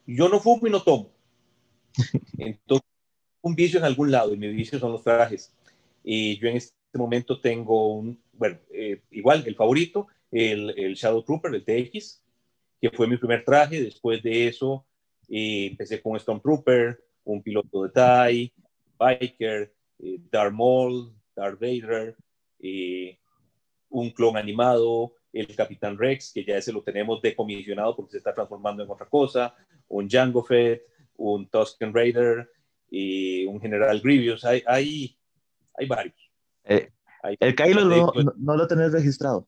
yo 0.08 0.28
no 0.28 0.40
fumo 0.40 0.66
y 0.66 0.72
no 0.72 0.82
tomo. 0.82 1.12
Entonces, 2.40 2.88
un 3.42 3.54
vicio 3.54 3.78
en 3.78 3.86
algún 3.86 4.12
lado 4.12 4.34
y 4.34 4.38
mi 4.38 4.48
vicio 4.48 4.80
son 4.80 4.94
los 4.94 5.04
trajes. 5.04 5.54
Y 6.04 6.40
yo 6.40 6.48
en 6.48 6.58
este 6.58 6.74
momento 6.96 7.40
tengo 7.40 7.94
un, 7.94 8.20
bueno, 8.34 8.58
eh, 8.72 9.04
igual 9.12 9.44
el 9.46 9.56
favorito, 9.56 10.08
el, 10.32 10.74
el, 10.78 10.96
Shadow 10.96 11.22
Trooper, 11.22 11.54
el 11.54 11.64
TX, 11.64 12.24
que 12.82 12.90
fue 12.92 13.08
mi 13.08 13.18
primer 13.18 13.44
traje. 13.44 13.82
Después 13.82 14.22
de 14.24 14.48
eso, 14.48 14.86
eh, 15.30 15.68
empecé 15.72 16.02
con 16.02 16.20
Stormtrooper, 16.20 17.00
un 17.24 17.42
piloto 17.42 17.84
de 17.84 17.90
TIE, 17.90 18.54
Biker, 18.98 19.74
eh, 20.00 20.20
Darth 20.32 20.54
Maul, 20.54 21.14
Darth 21.36 21.60
Vader, 21.60 22.16
eh, 22.60 23.18
un 23.90 24.12
clon 24.12 24.38
animado, 24.38 25.14
el 25.34 25.56
Capitán 25.56 25.98
Rex, 25.98 26.32
que 26.34 26.44
ya 26.44 26.58
ese 26.58 26.72
lo 26.72 26.82
tenemos 26.82 27.22
decomisionado 27.22 27.96
porque 27.96 28.12
se 28.12 28.18
está 28.18 28.34
transformando 28.34 28.84
en 28.84 28.90
otra 28.90 29.08
cosa, 29.08 29.56
un 29.88 30.10
Jango 30.10 30.44
Fett, 30.44 30.84
un 31.18 31.48
Tusken 31.48 31.94
Raider, 31.94 32.50
y 32.90 33.46
un 33.46 33.60
General 33.60 34.00
Grievous. 34.00 34.44
Hay, 34.46 34.64
hay, 34.66 35.18
hay 35.74 35.88
varios. 35.88 36.32
Eh, 36.64 36.92
el 37.40 37.56
Kylo 37.56 37.86
no, 37.86 38.14
no, 38.38 38.56
lo 38.56 38.68
tenés 38.68 38.92
registrado. 38.92 39.48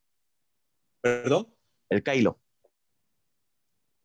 ¿Perdón? 1.02 1.48
El 1.90 2.04
Kylo. 2.04 2.40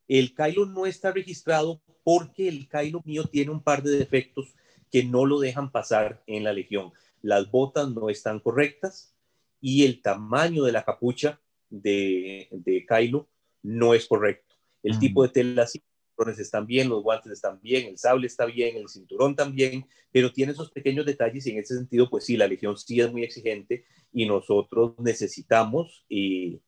El 0.08 0.34
Kylo 0.34 0.66
no 0.66 0.86
está 0.86 1.12
registrado 1.12 1.80
porque 2.02 2.48
el 2.48 2.68
Kylo 2.68 3.02
mío 3.04 3.24
tiene 3.24 3.50
un 3.50 3.62
par 3.62 3.82
de 3.82 3.96
defectos 3.96 4.54
que 4.90 5.04
no 5.04 5.26
lo 5.26 5.40
dejan 5.40 5.72
pasar 5.72 6.22
en 6.26 6.44
la 6.44 6.52
Legión. 6.52 6.92
Las 7.22 7.50
botas 7.50 7.90
no 7.90 8.10
están 8.10 8.40
correctas 8.40 9.14
y 9.60 9.84
el 9.84 10.02
tamaño 10.02 10.64
de 10.64 10.72
la 10.72 10.84
capucha 10.84 11.40
de, 11.70 12.48
de 12.50 12.86
Kylo 12.86 13.28
no 13.62 13.94
es 13.94 14.06
correcto. 14.06 14.54
El 14.82 14.98
tipo 14.98 15.22
de 15.22 15.30
tela 15.30 15.66
sí, 15.66 15.82
los 16.18 16.38
están 16.38 16.66
bien, 16.66 16.88
los 16.88 17.02
guantes 17.02 17.32
están 17.32 17.60
bien, 17.60 17.88
el 17.88 17.98
sable 17.98 18.26
está 18.26 18.44
bien, 18.44 18.76
el 18.76 18.88
cinturón 18.88 19.34
también, 19.34 19.86
pero 20.12 20.32
tiene 20.32 20.52
esos 20.52 20.70
pequeños 20.70 21.06
detalles 21.06 21.46
y 21.46 21.50
en 21.50 21.58
ese 21.58 21.74
sentido, 21.76 22.08
pues 22.08 22.24
sí, 22.24 22.36
la 22.36 22.46
Legión 22.46 22.76
sí 22.76 23.00
es 23.00 23.10
muy 23.10 23.24
exigente 23.24 23.84
y 24.12 24.26
nosotros 24.26 24.94
necesitamos 24.98 26.04
eh, 26.08 26.60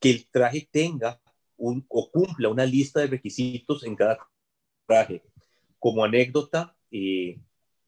que 0.00 0.10
el 0.10 0.26
traje 0.28 0.68
tenga 0.70 1.20
un, 1.56 1.84
o 1.88 2.10
cumpla 2.10 2.48
una 2.48 2.66
lista 2.66 3.00
de 3.00 3.08
requisitos 3.08 3.84
en 3.84 3.96
cada 3.96 4.18
traje. 4.86 5.22
Como 5.78 6.04
anécdota, 6.04 6.76
eh, 6.90 7.38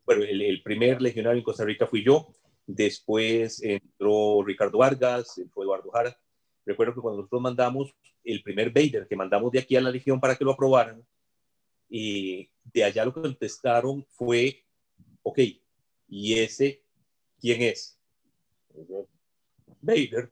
bueno, 0.05 0.25
el, 0.25 0.63
primer 0.63 1.01
legionario 1.03 1.39
en 1.39 1.45
Costa 1.45 1.65
Rica 1.65 1.87
fui 1.87 2.03
yo, 2.03 2.29
después 2.67 3.63
entró 3.63 4.43
Ricardo 4.45 4.79
Vargas, 4.79 5.39
entró 5.39 5.63
Eduardo 5.63 5.91
Jara. 5.91 6.19
Recuerdo 6.65 6.95
que 6.95 7.01
cuando 7.01 7.19
nosotros 7.19 7.43
mandamos 7.43 7.95
el 8.25 8.43
primer 8.43 8.71
Vader 8.71 9.07
que 9.09 9.17
mandamos 9.17 9.53
de 9.53 9.61
aquí 9.61 9.77
a 9.77 9.81
la 9.81 9.91
Legión 9.91 10.21
para 10.21 10.37
que 10.37 10.45
lo 10.45 10.53
aprobaran, 10.53 11.03
y 11.89 12.51
de 12.65 12.85
allá 12.85 13.05
lo 13.05 13.15
que 13.15 13.23
contestaron 13.23 14.05
fue, 14.11 14.65
ok, 15.23 15.39
¿y 16.09 16.39
ese 16.39 16.83
quién 17.41 17.63
es? 17.63 17.99
Vader. 19.81 20.31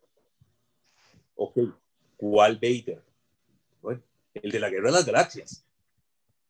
Ok, 1.35 1.59
¿cuál 2.17 2.57
Vader? 2.57 3.06
El 3.91 4.51
de 4.51 4.61
la 4.61 4.71
Guerra 4.71 4.89
de 4.89 4.93
las 4.93 5.07
Galaxias. 5.07 5.65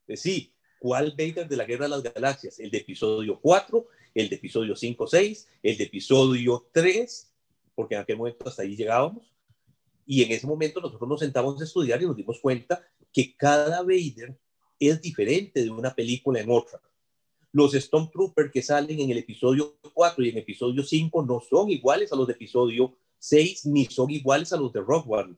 Eh, 0.08 0.16
sí, 0.16 0.52
¿cuál 0.78 1.14
Vader 1.16 1.48
de 1.48 1.56
la 1.56 1.64
Guerra 1.64 1.84
de 1.84 1.90
las 1.90 2.02
Galaxias? 2.02 2.58
El 2.58 2.70
de 2.70 2.78
episodio 2.78 3.38
4, 3.40 3.86
el 4.14 4.28
de 4.28 4.36
episodio 4.36 4.76
5, 4.76 5.06
6, 5.06 5.48
el 5.62 5.76
de 5.76 5.84
episodio 5.84 6.68
3, 6.72 7.32
porque 7.74 7.94
en 7.94 8.00
aquel 8.00 8.16
momento 8.16 8.48
hasta 8.48 8.62
ahí 8.62 8.76
llegábamos. 8.76 9.32
Y 10.06 10.22
en 10.22 10.32
ese 10.32 10.46
momento 10.46 10.80
nosotros 10.80 11.08
nos 11.08 11.20
sentamos 11.20 11.60
a 11.60 11.64
estudiar 11.64 12.00
y 12.02 12.06
nos 12.06 12.16
dimos 12.16 12.40
cuenta 12.40 12.86
que 13.12 13.34
cada 13.36 13.82
Vader 13.82 14.38
es 14.78 15.00
diferente 15.00 15.62
de 15.62 15.70
una 15.70 15.94
película 15.94 16.40
en 16.40 16.50
otra. 16.50 16.80
Los 17.52 17.72
Stormtroopers 17.72 18.52
que 18.52 18.62
salen 18.62 19.00
en 19.00 19.10
el 19.10 19.18
episodio 19.18 19.78
4 19.94 20.24
y 20.24 20.28
en 20.28 20.38
episodio 20.38 20.82
5 20.82 21.24
no 21.24 21.40
son 21.40 21.70
iguales 21.70 22.12
a 22.12 22.16
los 22.16 22.26
de 22.26 22.34
episodio 22.34 22.96
6 23.18 23.66
ni 23.66 23.86
son 23.86 24.10
iguales 24.10 24.52
a 24.52 24.56
los 24.58 24.72
de 24.72 24.80
Rogue 24.80 25.06
One 25.08 25.36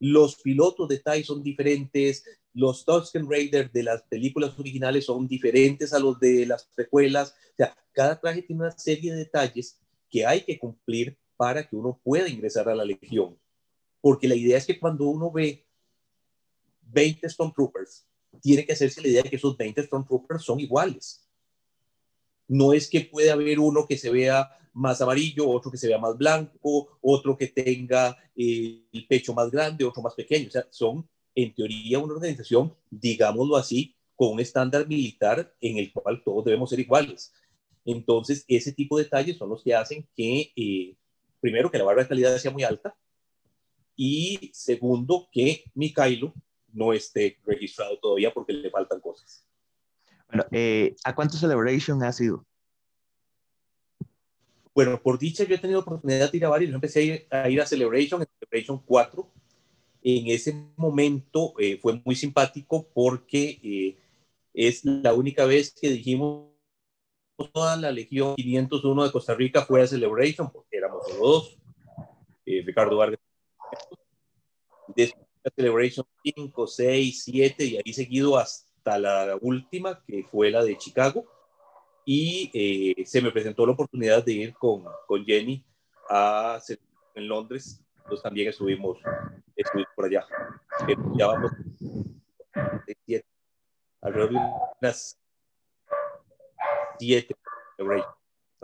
los 0.00 0.36
pilotos 0.36 0.88
de 0.88 0.98
TIE 0.98 1.22
son 1.22 1.42
diferentes, 1.42 2.24
los 2.54 2.84
Tusken 2.84 3.30
Raiders 3.30 3.72
de 3.72 3.82
las 3.82 4.02
películas 4.04 4.58
originales 4.58 5.04
son 5.04 5.28
diferentes 5.28 5.92
a 5.92 5.98
los 5.98 6.18
de 6.18 6.46
las 6.46 6.64
precuelas. 6.74 7.34
O 7.52 7.56
sea, 7.58 7.76
cada 7.92 8.18
traje 8.18 8.42
tiene 8.42 8.62
una 8.62 8.76
serie 8.76 9.12
de 9.12 9.18
detalles 9.18 9.78
que 10.08 10.26
hay 10.26 10.40
que 10.40 10.58
cumplir 10.58 11.16
para 11.36 11.68
que 11.68 11.76
uno 11.76 12.00
pueda 12.02 12.28
ingresar 12.28 12.68
a 12.68 12.74
la 12.74 12.84
Legión. 12.84 13.38
Porque 14.00 14.26
la 14.26 14.34
idea 14.34 14.56
es 14.56 14.66
que 14.66 14.80
cuando 14.80 15.04
uno 15.04 15.30
ve 15.30 15.66
20 16.82 17.28
Stormtroopers, 17.28 18.06
tiene 18.40 18.64
que 18.64 18.72
hacerse 18.72 19.02
la 19.02 19.08
idea 19.08 19.22
de 19.22 19.30
que 19.30 19.36
esos 19.36 19.56
20 19.56 19.82
Stormtroopers 19.82 20.42
son 20.42 20.60
iguales. 20.60 21.28
No 22.48 22.72
es 22.72 22.88
que 22.88 23.02
puede 23.02 23.30
haber 23.30 23.60
uno 23.60 23.86
que 23.86 23.98
se 23.98 24.10
vea 24.10 24.50
más 24.72 25.00
amarillo, 25.00 25.48
otro 25.48 25.70
que 25.70 25.76
se 25.76 25.88
vea 25.88 25.98
más 25.98 26.16
blanco, 26.16 26.98
otro 27.00 27.36
que 27.36 27.48
tenga 27.48 28.16
eh, 28.36 28.84
el 28.92 29.06
pecho 29.06 29.34
más 29.34 29.50
grande, 29.50 29.84
otro 29.84 30.02
más 30.02 30.14
pequeño. 30.14 30.48
O 30.48 30.50
sea, 30.50 30.66
son 30.70 31.08
en 31.34 31.54
teoría 31.54 31.98
una 31.98 32.14
organización, 32.14 32.74
digámoslo 32.90 33.56
así, 33.56 33.96
con 34.14 34.32
un 34.32 34.40
estándar 34.40 34.86
militar 34.86 35.54
en 35.60 35.78
el 35.78 35.92
cual 35.92 36.22
todos 36.24 36.44
debemos 36.44 36.70
ser 36.70 36.80
iguales. 36.80 37.32
Entonces, 37.84 38.44
ese 38.46 38.72
tipo 38.72 38.98
de 38.98 39.04
detalles 39.04 39.36
son 39.36 39.48
los 39.48 39.62
que 39.62 39.74
hacen 39.74 40.06
que, 40.14 40.52
eh, 40.54 40.96
primero, 41.40 41.70
que 41.70 41.78
la 41.78 41.84
barra 41.84 42.02
de 42.02 42.08
calidad 42.08 42.36
sea 42.36 42.50
muy 42.50 42.62
alta 42.62 42.96
y 43.96 44.50
segundo, 44.54 45.28
que 45.32 45.64
Mikhailo 45.74 46.32
no 46.72 46.92
esté 46.92 47.38
registrado 47.44 47.98
todavía 47.98 48.32
porque 48.32 48.52
le 48.52 48.70
faltan 48.70 49.00
cosas. 49.00 49.46
Bueno, 50.28 50.44
eh, 50.52 50.94
¿a 51.04 51.14
cuánto 51.14 51.36
Celebration 51.36 52.02
ha 52.02 52.12
sido? 52.12 52.46
Bueno, 54.82 54.98
por 55.02 55.18
dicha 55.18 55.44
yo 55.44 55.54
he 55.54 55.58
tenido 55.58 55.80
oportunidad 55.80 56.32
de 56.32 56.38
ir 56.38 56.44
a 56.46 56.48
varios. 56.48 56.70
Yo 56.70 56.76
empecé 56.76 57.00
a 57.00 57.02
ir 57.02 57.26
a, 57.28 57.50
ir 57.50 57.60
a 57.60 57.66
Celebration, 57.66 58.24
Celebration 58.38 58.82
4. 58.86 59.30
En 60.02 60.28
ese 60.28 60.54
momento 60.74 61.52
eh, 61.58 61.78
fue 61.82 62.00
muy 62.02 62.14
simpático 62.14 62.88
porque 62.94 63.60
eh, 63.62 63.98
es 64.54 64.82
la 64.86 65.12
única 65.12 65.44
vez 65.44 65.74
que 65.78 65.90
dijimos 65.90 66.48
toda 67.52 67.76
la 67.76 67.92
Legión 67.92 68.36
501 68.36 69.04
de 69.04 69.12
Costa 69.12 69.34
Rica 69.34 69.66
fue 69.66 69.82
a 69.82 69.86
Celebration, 69.86 70.50
porque 70.50 70.78
éramos 70.78 71.06
solo 71.06 71.26
dos. 71.26 71.58
Eh, 72.46 72.62
Ricardo 72.64 72.96
Vargas. 72.96 73.20
Después 74.96 75.26
Celebration 75.54 76.06
5, 76.24 76.66
6, 76.66 77.22
7 77.22 77.64
y 77.66 77.76
ahí 77.76 77.92
seguido 77.92 78.38
hasta 78.38 78.98
la 78.98 79.36
última, 79.42 80.02
que 80.06 80.24
fue 80.24 80.50
la 80.50 80.64
de 80.64 80.78
Chicago 80.78 81.26
y 82.12 82.50
eh, 82.52 83.06
se 83.06 83.22
me 83.22 83.30
presentó 83.30 83.64
la 83.64 83.70
oportunidad 83.70 84.24
de 84.24 84.32
ir 84.32 84.54
con, 84.54 84.82
con 85.06 85.24
Jenny 85.24 85.64
a 86.08 86.60
en 87.14 87.28
Londres, 87.28 87.80
entonces 87.98 88.20
también 88.24 88.48
estuvimos, 88.48 88.98
estuvimos 89.54 89.92
por 89.94 90.06
allá. 90.06 90.26
Ya 91.16 91.28
vamos 91.28 91.52
siete, 93.06 93.28
alrededor 94.00 94.30
de 94.32 94.38
unas 94.80 95.20
siete 96.98 97.36
celebrations. 97.76 98.14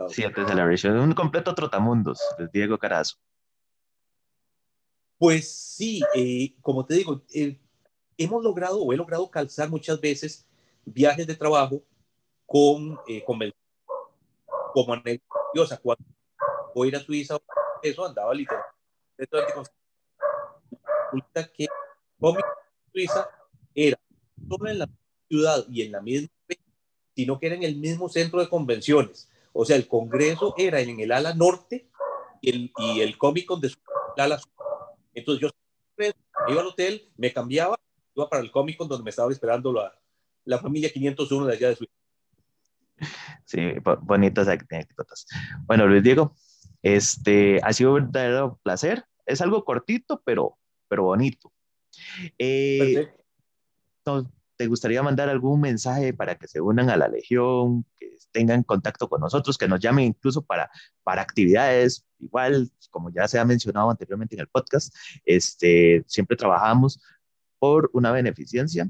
Siete 0.09 0.45
celebrations, 0.45 1.01
un 1.01 1.13
completo 1.13 1.55
trotamundos 1.55 2.19
de 2.37 2.49
Diego 2.51 2.77
Carazo. 2.77 3.15
Pues 5.17 5.49
sí, 5.49 6.01
eh, 6.15 6.53
como 6.61 6.85
te 6.85 6.95
digo, 6.95 7.23
eh, 7.33 7.57
hemos 8.17 8.43
logrado 8.43 8.81
o 8.81 8.91
he 8.91 8.97
logrado 8.97 9.31
calzar 9.31 9.69
muchas 9.69 10.01
veces 10.01 10.45
viajes 10.83 11.25
de 11.25 11.35
trabajo 11.37 11.81
con, 12.47 12.99
eh, 13.07 13.23
con 13.23 13.39
como 14.73 14.93
anécdota, 14.93 15.77
cuando 15.81 16.05
voy 16.73 16.87
a 16.87 16.89
ir 16.89 16.95
a 16.95 16.99
Suiza, 16.99 17.37
eso 17.81 18.05
andaba 18.05 18.33
literalmente. 18.33 18.77
Resulta 19.17 19.45
que 21.51 21.67
Suiza 22.91 23.29
era 23.75 23.99
no 24.37 24.67
en 24.67 24.79
la 24.79 24.89
ciudad 25.27 25.65
y 25.69 25.81
en 25.81 25.91
la 25.91 26.01
misma, 26.01 26.29
sino 27.15 27.39
que 27.39 27.47
era 27.47 27.55
en 27.55 27.63
el 27.63 27.75
mismo 27.75 28.09
centro 28.09 28.39
de 28.39 28.49
convenciones. 28.49 29.29
O 29.51 29.65
sea, 29.65 29.75
el 29.75 29.87
Congreso 29.87 30.53
era 30.57 30.79
en 30.79 30.99
el 30.99 31.11
ala 31.11 31.33
norte 31.33 31.89
y 32.41 32.49
el, 32.51 32.71
y 32.77 33.01
el 33.01 33.17
Comic 33.17 33.47
Con 33.47 33.59
de 33.59 33.69
su 33.69 33.77
ala 34.15 34.37
sur. 34.37 34.51
Entonces 35.13 35.41
yo 35.41 35.49
iba 36.47 36.61
al 36.61 36.67
hotel, 36.67 37.09
me 37.17 37.33
cambiaba, 37.33 37.79
iba 38.15 38.29
para 38.29 38.43
el 38.43 38.51
Comic 38.51 38.77
Con 38.77 38.87
donde 38.87 39.03
me 39.03 39.09
estaba 39.09 39.31
esperando 39.31 39.73
la, 39.73 39.99
la 40.45 40.59
familia 40.59 40.91
501 40.91 41.45
de 41.47 41.53
allá 41.53 41.69
de 41.69 41.75
Suiza. 41.75 41.96
Sí, 43.45 43.73
bonitas 44.01 44.47
anécdotas. 44.47 45.25
Bueno, 45.65 45.87
Luis 45.87 46.03
Diego, 46.03 46.35
este, 46.81 47.59
ha 47.63 47.73
sido 47.73 47.95
un 47.95 48.11
verdadero 48.11 48.59
placer. 48.63 49.05
Es 49.25 49.41
algo 49.41 49.63
cortito, 49.63 50.21
pero, 50.25 50.57
pero 50.87 51.03
bonito. 51.03 51.51
Eh, 52.37 53.09
¿Te 54.55 54.65
gustaría 54.67 55.03
mandar 55.03 55.29
algún 55.29 55.61
mensaje 55.61 56.13
para 56.13 56.35
que 56.35 56.47
se 56.47 56.59
unan 56.59 56.89
a 56.89 56.97
la 56.97 57.07
Legión, 57.07 57.85
que 57.95 58.17
tengan 58.31 58.63
contacto 58.63 59.07
con 59.07 59.21
nosotros, 59.21 59.57
que 59.57 59.67
nos 59.67 59.79
llamen 59.79 60.05
incluso 60.05 60.41
para, 60.41 60.71
para 61.03 61.21
actividades? 61.21 62.05
Igual, 62.19 62.71
como 62.89 63.11
ya 63.11 63.27
se 63.27 63.37
ha 63.37 63.45
mencionado 63.45 63.91
anteriormente 63.91 64.35
en 64.35 64.41
el 64.41 64.47
podcast, 64.47 64.95
este, 65.25 66.03
siempre 66.07 66.35
trabajamos 66.35 66.99
por 67.59 67.89
una 67.93 68.11
beneficencia 68.11 68.89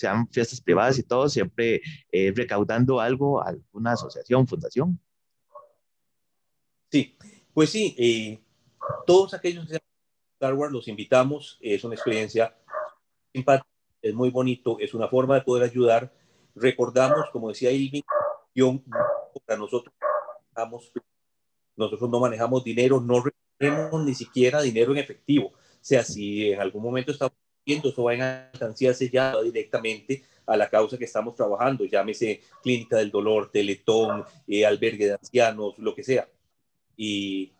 sean 0.00 0.26
fiestas 0.28 0.62
privadas 0.62 0.98
y 0.98 1.02
todo, 1.02 1.28
siempre 1.28 1.82
eh, 2.10 2.32
recaudando 2.34 3.00
algo, 3.00 3.42
alguna 3.42 3.92
asociación, 3.92 4.46
fundación. 4.46 4.98
Sí, 6.90 7.18
pues 7.52 7.68
sí, 7.68 7.94
eh, 7.98 8.42
todos 9.06 9.34
aquellos 9.34 9.68
que 9.68 9.78
Star 10.34 10.54
Wars 10.54 10.72
los 10.72 10.88
invitamos, 10.88 11.58
es 11.60 11.84
una 11.84 11.94
experiencia 11.94 12.56
simpática, 13.32 13.68
es 14.00 14.14
muy 14.14 14.30
bonito, 14.30 14.78
es 14.80 14.94
una 14.94 15.06
forma 15.06 15.34
de 15.34 15.42
poder 15.42 15.64
ayudar. 15.64 16.14
Recordamos, 16.54 17.28
como 17.30 17.50
decía 17.50 17.70
Ilvin, 17.70 18.02
para 19.44 19.58
nosotros 19.58 19.94
nosotros 21.76 22.10
no 22.10 22.20
manejamos 22.20 22.64
dinero, 22.64 23.00
no 23.00 23.22
recibimos 23.22 24.04
ni 24.04 24.14
siquiera 24.14 24.62
dinero 24.62 24.92
en 24.92 24.98
efectivo. 24.98 25.48
O 25.48 25.82
sea, 25.82 26.02
si 26.04 26.52
en 26.52 26.60
algún 26.60 26.82
momento 26.82 27.12
estamos 27.12 27.34
eso 27.66 28.02
va 28.02 28.14
en 28.14 28.22
alcancía 28.22 28.94
sellada 28.94 29.42
directamente 29.42 30.24
a 30.46 30.56
la 30.56 30.68
causa 30.68 30.98
que 30.98 31.04
estamos 31.04 31.34
trabajando, 31.36 31.84
llámese 31.84 32.40
clínica 32.62 32.96
del 32.96 33.10
dolor, 33.10 33.50
teletón, 33.52 34.24
eh, 34.48 34.66
albergue 34.66 35.06
de 35.06 35.12
ancianos, 35.12 35.78
lo 35.78 35.94
que 35.94 36.02
sea. 36.02 36.28
Y 36.96 37.52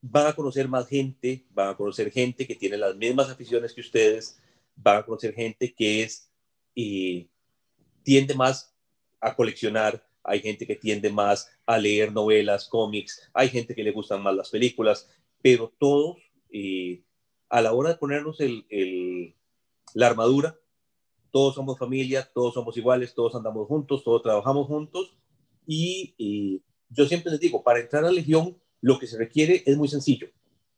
van 0.00 0.28
a 0.28 0.32
conocer 0.32 0.68
más 0.68 0.88
gente, 0.88 1.44
van 1.50 1.70
a 1.70 1.76
conocer 1.76 2.10
gente 2.10 2.46
que 2.46 2.54
tiene 2.54 2.76
las 2.76 2.96
mismas 2.96 3.28
aficiones 3.28 3.74
que 3.74 3.80
ustedes, 3.82 4.38
van 4.74 4.98
a 4.98 5.02
conocer 5.04 5.34
gente 5.34 5.74
que 5.74 6.02
es 6.02 6.30
y 6.74 7.28
tiende 8.02 8.34
más 8.34 8.74
a 9.20 9.34
coleccionar, 9.34 10.02
hay 10.22 10.40
gente 10.40 10.66
que 10.66 10.76
tiende 10.76 11.10
más 11.10 11.50
a 11.66 11.78
leer 11.78 12.12
novelas, 12.12 12.68
cómics, 12.68 13.30
hay 13.32 13.48
gente 13.48 13.74
que 13.74 13.82
le 13.82 13.92
gustan 13.92 14.22
más 14.22 14.34
las 14.34 14.50
películas, 14.50 15.08
pero 15.42 15.72
todos 15.78 16.18
eh, 16.50 17.02
a 17.56 17.62
la 17.62 17.72
hora 17.72 17.88
de 17.88 17.96
ponernos 17.96 18.38
el, 18.42 19.34
la 19.94 20.08
armadura, 20.08 20.58
todos 21.30 21.54
somos 21.54 21.78
familia, 21.78 22.30
todos 22.34 22.52
somos 22.52 22.76
iguales, 22.76 23.14
todos 23.14 23.34
andamos 23.34 23.66
juntos, 23.66 24.04
todos 24.04 24.20
trabajamos 24.20 24.66
juntos 24.66 25.16
y, 25.66 26.62
yo 26.90 27.06
siempre 27.06 27.32
les 27.32 27.40
digo, 27.40 27.62
para 27.62 27.80
entrar 27.80 28.04
a 28.04 28.12
Legión 28.12 28.58
lo 28.82 28.98
que 28.98 29.06
se 29.06 29.16
requiere 29.16 29.62
es 29.64 29.74
muy 29.78 29.88
sencillo. 29.88 30.28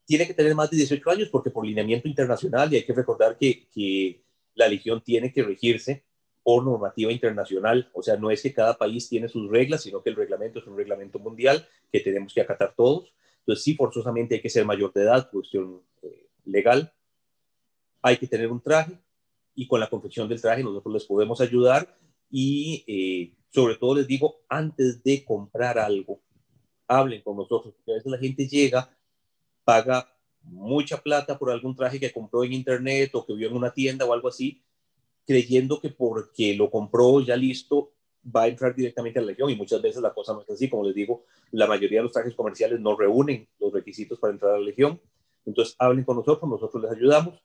Tiene 0.05 0.25
que 0.25 0.35
tener 0.35 0.55
más 0.55 0.71
de 0.71 0.77
18 0.77 1.11
años 1.11 1.29
porque 1.31 1.51
por 1.51 1.67
lineamiento 1.67 2.07
internacional 2.07 2.73
y 2.73 2.77
hay 2.77 2.85
que 2.85 2.95
recordar 2.95 3.37
que, 3.37 3.69
que 3.75 4.23
la 4.55 4.69
Legión 4.69 5.03
tiene 5.03 5.33
que 5.33 5.43
regirse 5.43 6.05
por 6.45 6.65
normativa 6.65 7.11
internacional, 7.11 7.91
o 7.93 8.05
sea, 8.05 8.17
no 8.17 8.31
es 8.31 8.41
que 8.41 8.55
cada 8.55 8.79
país 8.79 9.09
tiene 9.09 9.29
sus 9.29 9.51
reglas, 9.51 9.83
sino 9.83 10.01
que 10.01 10.11
el 10.11 10.17
reglamento 10.17 10.61
es 10.61 10.67
un 10.69 10.77
reglamento 10.77 11.19
mundial 11.19 11.67
que 11.91 11.99
tenemos 11.99 12.33
que 12.33 12.41
acatar 12.41 12.73
todos. 12.77 13.13
Entonces, 13.41 13.65
sí, 13.65 13.75
forzosamente 13.75 14.37
hay 14.37 14.41
que 14.41 14.49
ser 14.49 14.65
mayor 14.65 14.93
de 14.93 15.03
edad, 15.03 15.29
cuestión 15.29 15.83
eh, 16.03 16.28
legal, 16.49 16.93
hay 18.03 18.17
que 18.17 18.27
tener 18.27 18.51
un 18.51 18.61
traje 18.61 18.99
y 19.55 19.67
con 19.67 19.81
la 19.81 19.91
confección 19.91 20.29
del 20.29 20.41
traje 20.41 20.63
nosotros 20.63 20.95
les 20.95 21.05
podemos 21.05 21.41
ayudar 21.41 21.99
y 22.31 22.85
eh, 22.87 23.37
sobre 23.51 23.77
todo 23.77 23.95
les 23.95 24.07
digo, 24.07 24.41
antes 24.49 25.03
de 25.03 25.25
comprar 25.25 25.79
algo, 25.79 26.21
hablen 26.87 27.23
con 27.23 27.37
nosotros, 27.37 27.75
porque 27.75 27.93
a 27.93 27.95
veces 27.95 28.11
la 28.11 28.19
gente 28.19 28.47
llega, 28.47 28.97
paga 29.65 30.15
mucha 30.43 30.99
plata 30.99 31.39
por 31.39 31.51
algún 31.51 31.75
traje 31.75 32.01
que 32.01 32.13
compró 32.13 32.45
en 32.45 32.53
internet 32.53 33.11
o 33.15 33.27
que 33.27 33.35
vio 33.35 33.49
en 33.49 33.57
una 33.57 33.73
tienda 33.73 34.05
o 34.05 34.13
algo 34.13 34.29
así, 34.29 34.63
creyendo 35.27 35.81
que 35.81 35.91
porque 35.91 36.55
lo 36.55 36.71
compró 36.71 37.21
ya 37.21 37.37
listo 37.37 37.93
va 38.25 38.43
a 38.43 38.49
entrar 38.49 38.75
directamente 38.75 39.19
a 39.19 39.23
la 39.23 39.29
legión 39.29 39.51
y 39.51 39.57
muchas 39.57 39.81
veces 39.81 40.03
la 40.03 40.13
cosa 40.13 40.33
no 40.33 40.43
es 40.43 40.51
así, 40.51 40.69
como 40.69 40.85
les 40.85 40.95
digo, 40.95 41.25
la 41.53 41.67
mayoría 41.67 42.01
de 42.01 42.05
los 42.05 42.13
trajes 42.13 42.35
comerciales 42.35 42.81
no 42.81 42.97
reúnen 42.97 43.49
los 43.59 43.73
requisitos 43.73 44.19
para 44.19 44.33
entrar 44.33 44.55
a 44.55 44.59
la 44.59 44.65
legión 44.65 45.01
entonces, 45.49 45.75
hablen 45.79 46.05
con 46.05 46.17
nosotros, 46.17 46.49
nosotros 46.49 46.83
les 46.83 46.93
ayudamos. 46.93 47.43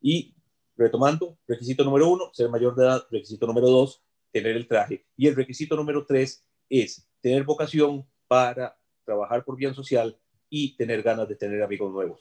Y 0.00 0.34
retomando, 0.76 1.38
requisito 1.46 1.82
número 1.82 2.08
uno, 2.08 2.30
ser 2.32 2.50
mayor 2.50 2.74
de 2.74 2.84
edad. 2.84 3.02
Requisito 3.10 3.46
número 3.46 3.68
dos, 3.68 4.02
tener 4.30 4.56
el 4.56 4.68
traje. 4.68 5.06
Y 5.16 5.26
el 5.26 5.34
requisito 5.34 5.74
número 5.74 6.04
tres 6.04 6.44
es 6.68 7.08
tener 7.20 7.44
vocación 7.44 8.06
para 8.26 8.78
trabajar 9.04 9.42
por 9.42 9.56
bien 9.56 9.74
social 9.74 10.18
y 10.50 10.76
tener 10.76 11.02
ganas 11.02 11.26
de 11.28 11.36
tener 11.36 11.62
amigos 11.62 11.90
nuevos. 11.92 12.20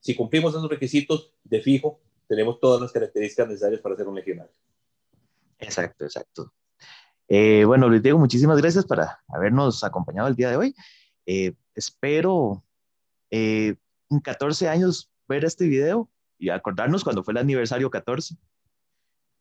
Si 0.00 0.14
cumplimos 0.14 0.54
esos 0.54 0.68
requisitos, 0.68 1.32
de 1.44 1.60
fijo, 1.60 2.00
tenemos 2.26 2.58
todas 2.58 2.80
las 2.80 2.90
características 2.90 3.48
necesarias 3.48 3.80
para 3.80 3.96
ser 3.96 4.08
un 4.08 4.16
legionario. 4.16 4.52
Exacto, 5.58 6.04
exacto. 6.04 6.52
Eh, 7.28 7.64
bueno, 7.64 7.88
Luis 7.88 8.02
Diego, 8.02 8.18
muchísimas 8.18 8.58
gracias 8.60 8.84
por 8.84 9.00
habernos 9.28 9.84
acompañado 9.84 10.28
el 10.28 10.34
día 10.34 10.50
de 10.50 10.56
hoy. 10.56 10.74
Eh, 11.26 11.54
espero 11.74 12.64
eh, 13.30 13.76
en 14.10 14.20
14 14.20 14.68
años 14.68 15.10
ver 15.28 15.44
este 15.44 15.66
video 15.66 16.10
y 16.38 16.48
acordarnos 16.50 17.04
cuando 17.04 17.22
fue 17.22 17.32
el 17.32 17.38
aniversario 17.38 17.90
14, 17.90 18.36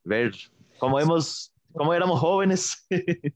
ver 0.04 0.34
cómo, 0.78 1.00
hemos, 1.00 1.54
cómo 1.72 1.94
éramos 1.94 2.20
jóvenes. 2.20 2.86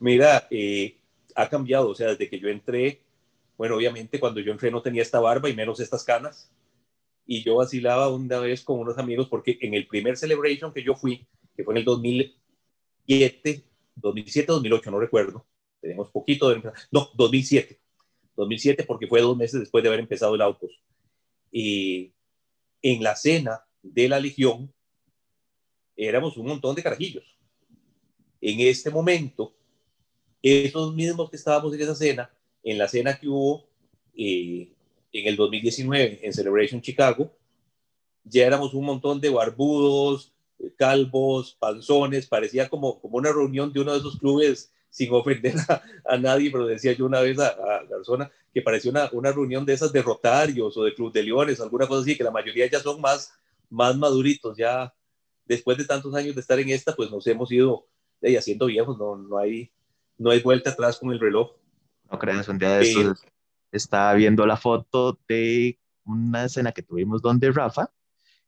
Mira, 0.00 0.46
eh, 0.50 0.98
ha 1.34 1.48
cambiado, 1.48 1.90
o 1.90 1.94
sea, 1.94 2.08
desde 2.08 2.28
que 2.28 2.38
yo 2.38 2.48
entré, 2.48 3.02
bueno, 3.56 3.76
obviamente 3.76 4.20
cuando 4.20 4.40
yo 4.40 4.52
entré 4.52 4.70
no 4.70 4.82
tenía 4.82 5.02
esta 5.02 5.20
barba 5.20 5.48
y 5.48 5.56
menos 5.56 5.80
estas 5.80 6.04
canas, 6.04 6.50
y 7.26 7.42
yo 7.42 7.56
vacilaba 7.56 8.08
una 8.08 8.40
vez 8.40 8.62
con 8.62 8.78
unos 8.80 8.98
amigos 8.98 9.28
porque 9.28 9.58
en 9.60 9.74
el 9.74 9.86
primer 9.86 10.16
celebration 10.16 10.72
que 10.72 10.82
yo 10.82 10.94
fui, 10.94 11.26
que 11.56 11.64
fue 11.64 11.74
en 11.74 11.78
el 11.78 11.84
2007, 11.84 13.64
2007, 13.96 14.46
2008, 14.52 14.90
no 14.90 15.00
recuerdo. 15.00 15.46
Tenemos 15.80 16.10
poquito 16.10 16.50
de... 16.50 16.62
No, 16.90 17.08
2007. 17.14 17.81
2007 18.36 18.84
porque 18.84 19.06
fue 19.06 19.20
dos 19.20 19.36
meses 19.36 19.60
después 19.60 19.82
de 19.82 19.88
haber 19.88 20.00
empezado 20.00 20.34
el 20.34 20.42
Autos. 20.42 20.70
Y 21.50 22.12
en 22.80 23.02
la 23.02 23.14
cena 23.16 23.64
de 23.82 24.08
la 24.08 24.20
Legión 24.20 24.72
éramos 25.96 26.36
un 26.36 26.46
montón 26.46 26.74
de 26.74 26.82
carajillos. 26.82 27.24
En 28.40 28.60
este 28.60 28.90
momento, 28.90 29.54
esos 30.42 30.94
mismos 30.94 31.30
que 31.30 31.36
estábamos 31.36 31.74
en 31.74 31.80
esa 31.80 31.94
cena, 31.94 32.30
en 32.62 32.78
la 32.78 32.88
cena 32.88 33.18
que 33.18 33.28
hubo 33.28 33.68
eh, 34.16 34.72
en 35.12 35.26
el 35.26 35.36
2019 35.36 36.20
en 36.22 36.32
Celebration 36.32 36.80
Chicago, 36.80 37.32
ya 38.24 38.46
éramos 38.46 38.74
un 38.74 38.84
montón 38.84 39.20
de 39.20 39.30
barbudos, 39.30 40.32
calvos, 40.76 41.56
panzones, 41.58 42.26
parecía 42.26 42.68
como, 42.68 43.00
como 43.00 43.18
una 43.18 43.32
reunión 43.32 43.72
de 43.72 43.80
uno 43.80 43.92
de 43.92 43.98
esos 43.98 44.18
clubes, 44.18 44.72
sin 44.92 45.12
ofender 45.12 45.54
a, 46.04 46.18
nadie, 46.18 46.50
pero 46.50 46.66
decía 46.66 46.92
yo 46.92 47.06
una 47.06 47.20
vez 47.20 47.38
a, 47.38 47.48
a 47.48 47.84
Garzona 47.88 48.30
que 48.52 48.60
parecía 48.60 48.90
una, 48.90 49.08
una, 49.12 49.32
reunión 49.32 49.64
de 49.64 49.72
esas 49.72 49.92
de 49.92 50.02
Rotarios 50.02 50.76
o 50.76 50.84
de 50.84 50.94
Club 50.94 51.12
de 51.12 51.22
Leones, 51.22 51.60
alguna 51.60 51.86
cosa 51.86 52.02
así, 52.02 52.16
que 52.16 52.24
la 52.24 52.30
mayoría 52.30 52.66
ya 52.70 52.78
son 52.80 53.00
más, 53.00 53.32
más 53.70 53.96
maduritos, 53.96 54.58
ya 54.58 54.94
después 55.46 55.78
de 55.78 55.86
tantos 55.86 56.14
años 56.14 56.34
de 56.34 56.42
estar 56.42 56.60
en 56.60 56.68
esta, 56.68 56.94
pues 56.94 57.10
nos 57.10 57.26
hemos 57.26 57.50
ido 57.50 57.86
eh, 58.20 58.36
haciendo 58.36 58.66
viejos, 58.66 58.98
no, 58.98 59.16
no, 59.16 59.38
hay, 59.38 59.72
no 60.18 60.30
hay 60.30 60.40
vuelta 60.40 60.70
atrás 60.70 60.98
con 60.98 61.10
el 61.10 61.18
reloj. 61.18 61.52
No 62.10 62.18
creas, 62.18 62.46
un 62.48 62.58
día 62.58 62.76
de 62.76 62.82
estos 62.82 63.24
estaba 63.72 64.12
viendo 64.12 64.46
la 64.46 64.58
foto 64.58 65.18
de 65.26 65.78
una 66.04 66.44
escena 66.44 66.72
que 66.72 66.82
tuvimos 66.82 67.22
donde 67.22 67.50
Rafa, 67.50 67.90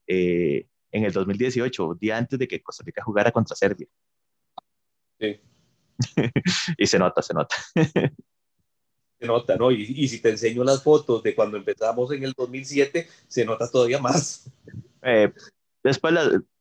eh, 0.07 0.69
en 0.93 1.05
el 1.05 1.13
2018, 1.13 1.95
día 1.99 2.19
antes 2.19 2.39
de 2.39 2.47
que 2.47 2.63
Costa 2.63 2.85
Rica 2.85 3.03
jugara 3.03 3.33
contra 3.33 3.57
Serbia. 3.57 3.89
Sí. 5.19 5.41
y 6.79 6.87
se 6.87 6.99
nota, 6.99 7.23
se 7.23 7.35
nota. 7.35 7.57
se 9.21 9.27
nota, 9.27 9.57
¿no? 9.57 9.71
Y, 9.71 9.83
y, 9.83 10.09
si 10.09 10.21
te 10.21 10.31
enseño 10.31 10.65
las 10.65 10.83
fotos 10.83 11.23
de 11.23 11.35
cuando 11.35 11.57
empezamos 11.57 12.13
en 12.13 12.25
el 12.25 12.33
2007, 12.33 13.09
se 13.27 13.45
nota 13.45 13.71
todavía 13.71 13.99
más. 13.99 14.51
Eh, 15.03 15.33
después, 15.83 16.15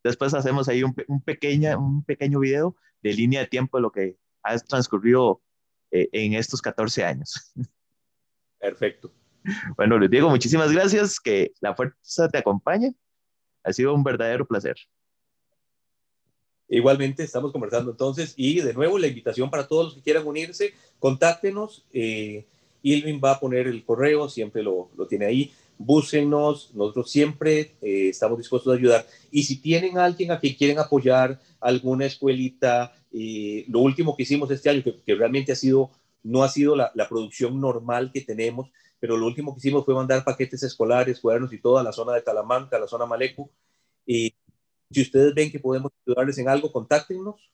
después 0.04 0.34
hacemos 0.34 0.68
ahí 0.70 0.84
un, 0.84 0.96
un, 1.08 1.22
pequeña, 1.22 1.78
un 1.78 2.04
pequeño 2.04 2.40
video 2.40 2.76
de 3.02 3.14
línea 3.14 3.42
de 3.42 3.48
tiempo 3.48 3.78
de 3.78 3.82
lo 3.82 3.92
que 3.92 4.18
ha 4.44 4.58
transcurrido 4.60 5.42
eh, 5.92 6.10
en 6.12 6.34
estos 6.34 6.62
14 6.62 7.04
años. 7.04 7.54
Perfecto. 8.60 9.14
Bueno, 9.76 9.98
Luis 9.98 10.10
Diego, 10.10 10.30
muchísimas 10.30 10.72
gracias. 10.72 11.20
Que 11.20 11.52
la 11.60 11.76
fuerza 11.76 12.30
te 12.30 12.38
acompañe. 12.38 12.96
Ha 13.64 13.74
sido 13.74 13.94
un 13.94 14.04
verdadero 14.04 14.48
placer. 14.48 14.76
Igualmente, 16.76 17.24
estamos 17.24 17.52
conversando 17.52 17.92
entonces 17.92 18.34
y 18.36 18.60
de 18.62 18.74
nuevo 18.74 18.98
la 18.98 19.08
invitación 19.08 19.50
para 19.50 19.68
todos 19.68 19.86
los 19.86 19.96
que 19.96 20.02
quieran 20.02 20.26
unirse, 20.26 20.74
contáctenos. 21.00 21.86
Eh, 21.94 22.46
Ilvin 22.82 23.22
va 23.24 23.32
a 23.32 23.40
poner 23.40 23.68
el 23.68 23.84
correo, 23.86 24.28
siempre 24.28 24.64
lo, 24.64 24.90
lo 24.98 25.08
tiene 25.08 25.26
ahí. 25.26 25.54
Búsquennos, 25.78 26.74
nosotros 26.74 27.12
siempre 27.12 27.76
eh, 27.82 28.10
estamos 28.10 28.38
dispuestos 28.38 28.74
a 28.74 28.78
ayudar. 28.78 29.06
Y 29.32 29.44
si 29.44 29.58
tienen 29.58 29.98
alguien 29.98 30.32
a 30.32 30.40
quien 30.40 30.56
quieren 30.56 30.80
apoyar, 30.80 31.40
alguna 31.60 32.06
escuelita, 32.06 32.94
eh, 33.12 33.66
lo 33.68 33.80
último 33.80 34.16
que 34.16 34.24
hicimos 34.24 34.50
este 34.52 34.70
año, 34.70 34.84
que, 34.84 34.96
que 35.06 35.16
realmente 35.16 35.52
ha 35.52 35.56
sido 35.56 35.92
no 36.24 36.44
ha 36.44 36.50
sido 36.50 36.76
la, 36.76 36.92
producción 37.10 37.60
normal 37.60 38.12
que 38.12 38.22
tenemos, 38.22 38.72
pero 39.00 39.18
lo 39.18 39.28
último 39.28 39.54
que 39.54 39.60
hicimos 39.60 39.86
fue 39.86 39.94
mandar 39.94 40.24
paquetes 40.24 40.64
escolares, 40.64 41.20
cuadernos 41.20 41.54
y 41.54 41.60
todo 41.60 41.78
a 41.78 41.84
la 41.84 41.92
zona 41.92 42.14
de 42.14 42.22
Talamanca, 42.22 42.80
la 42.80 42.88
zona 42.88 43.06
Maleco. 43.06 43.50
Y 44.06 44.33
si 44.94 45.02
ustedes 45.02 45.34
ven 45.34 45.52
que 45.52 45.60
podemos 45.60 45.92
ayudarles 46.06 46.38
en 46.38 46.50
algo, 46.50 46.72
contáctenos 46.72 47.52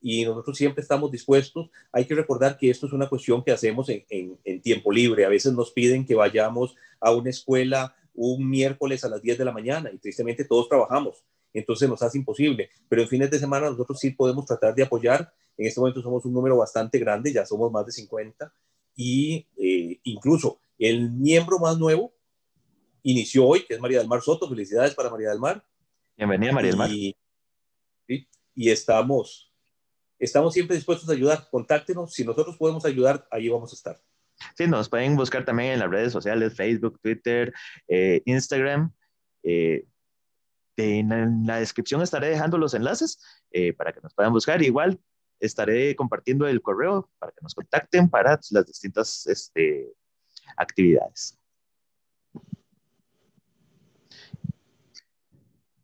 y 0.00 0.24
nosotros 0.24 0.56
siempre 0.56 0.82
estamos 0.82 1.10
dispuestos. 1.10 1.70
Hay 1.92 2.04
que 2.04 2.14
recordar 2.14 2.56
que 2.56 2.70
esto 2.70 2.86
es 2.86 2.92
una 2.92 3.08
cuestión 3.08 3.42
que 3.42 3.52
hacemos 3.52 3.88
en, 3.88 4.60
tiempo 4.62 4.92
libre. 4.92 5.24
A 5.24 5.28
veces 5.28 5.52
nos 5.52 5.72
piden 5.72 6.06
que 6.06 6.14
vayamos 6.14 6.76
a 7.00 7.12
una 7.12 7.30
escuela 7.30 7.94
un 8.14 8.48
miércoles 8.48 9.04
a 9.04 9.08
las 9.08 9.22
10 9.22 9.38
de 9.38 9.44
la 9.44 9.52
mañana 9.52 9.90
y 9.92 9.98
tristemente 9.98 10.44
todos 10.44 10.68
trabajamos, 10.68 11.24
entonces 11.52 11.88
nos 11.88 12.02
hace 12.02 12.18
imposible. 12.18 12.68
Pero 12.88 13.02
en 13.02 13.08
fines 13.08 13.30
de 13.30 13.38
semana 13.38 13.70
nosotros 13.70 13.98
sí 14.00 14.10
podemos 14.10 14.44
tratar 14.44 14.74
de 14.74 14.82
apoyar 14.82 15.32
en 15.58 15.66
este 15.66 15.80
momento 15.80 16.00
somos 16.00 16.24
un 16.24 16.32
número 16.32 16.56
bastante 16.56 16.98
grande, 17.00 17.32
ya 17.32 17.44
somos 17.44 17.70
más 17.72 17.84
de 17.84 17.92
50 17.92 18.52
y 18.94 19.46
eh, 19.56 19.98
incluso 20.04 20.60
el 20.78 21.10
miembro 21.10 21.58
más 21.58 21.76
nuevo 21.76 22.14
inició 23.02 23.44
hoy, 23.44 23.64
que 23.66 23.74
es 23.74 23.80
María 23.80 23.98
del 23.98 24.08
Mar 24.08 24.22
Soto. 24.22 24.48
Felicidades 24.48 24.94
para 24.94 25.10
María 25.10 25.30
del 25.30 25.40
Mar. 25.40 25.64
Bienvenida, 26.18 26.50
María 26.50 26.70
del 26.70 26.76
Mar. 26.76 26.90
Y, 26.90 27.16
y 28.52 28.70
estamos, 28.70 29.54
estamos 30.18 30.52
siempre 30.52 30.74
dispuestos 30.74 31.08
a 31.08 31.12
ayudar. 31.12 31.46
Contáctenos. 31.48 32.12
Si 32.12 32.24
nosotros 32.24 32.56
podemos 32.56 32.84
ayudar, 32.84 33.28
ahí 33.30 33.48
vamos 33.48 33.72
a 33.72 33.76
estar. 33.76 34.02
Sí, 34.56 34.66
nos 34.66 34.88
pueden 34.88 35.14
buscar 35.14 35.44
también 35.44 35.74
en 35.74 35.78
las 35.78 35.88
redes 35.88 36.12
sociales, 36.12 36.56
Facebook, 36.56 36.98
Twitter, 37.00 37.54
eh, 37.86 38.20
Instagram. 38.24 38.92
Eh, 39.44 39.86
en 40.76 41.46
la 41.46 41.60
descripción 41.60 42.02
estaré 42.02 42.30
dejando 42.30 42.58
los 42.58 42.74
enlaces 42.74 43.20
para 43.76 43.92
que 43.92 44.00
nos 44.00 44.12
puedan 44.12 44.32
buscar. 44.32 44.60
Igual 44.60 45.00
estaré 45.38 45.94
compartiendo 45.94 46.48
el 46.48 46.60
correo 46.62 47.08
para 47.20 47.30
que 47.30 47.42
nos 47.42 47.54
contacten 47.54 48.10
para 48.10 48.40
las 48.50 48.66
distintas 48.66 49.24
este, 49.28 49.92
actividades. 50.56 51.37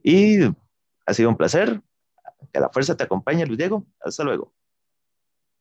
Y 0.04 0.38
ha 1.06 1.14
sido 1.14 1.30
un 1.30 1.36
placer. 1.36 1.80
Que 2.52 2.60
la 2.60 2.68
fuerza 2.68 2.96
te 2.96 3.02
acompañe, 3.02 3.46
Luis 3.46 3.58
Diego. 3.58 3.84
Hasta 4.00 4.22
luego. 4.22 4.52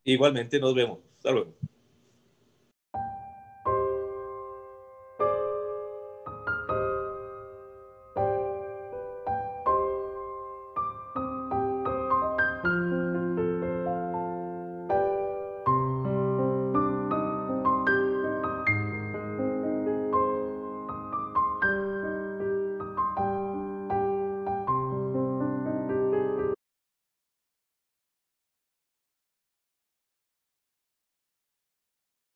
Igualmente, 0.03 0.59
nos 0.59 0.75
vemos. 0.75 0.99
Hasta 1.17 1.31
luego. 1.31 1.55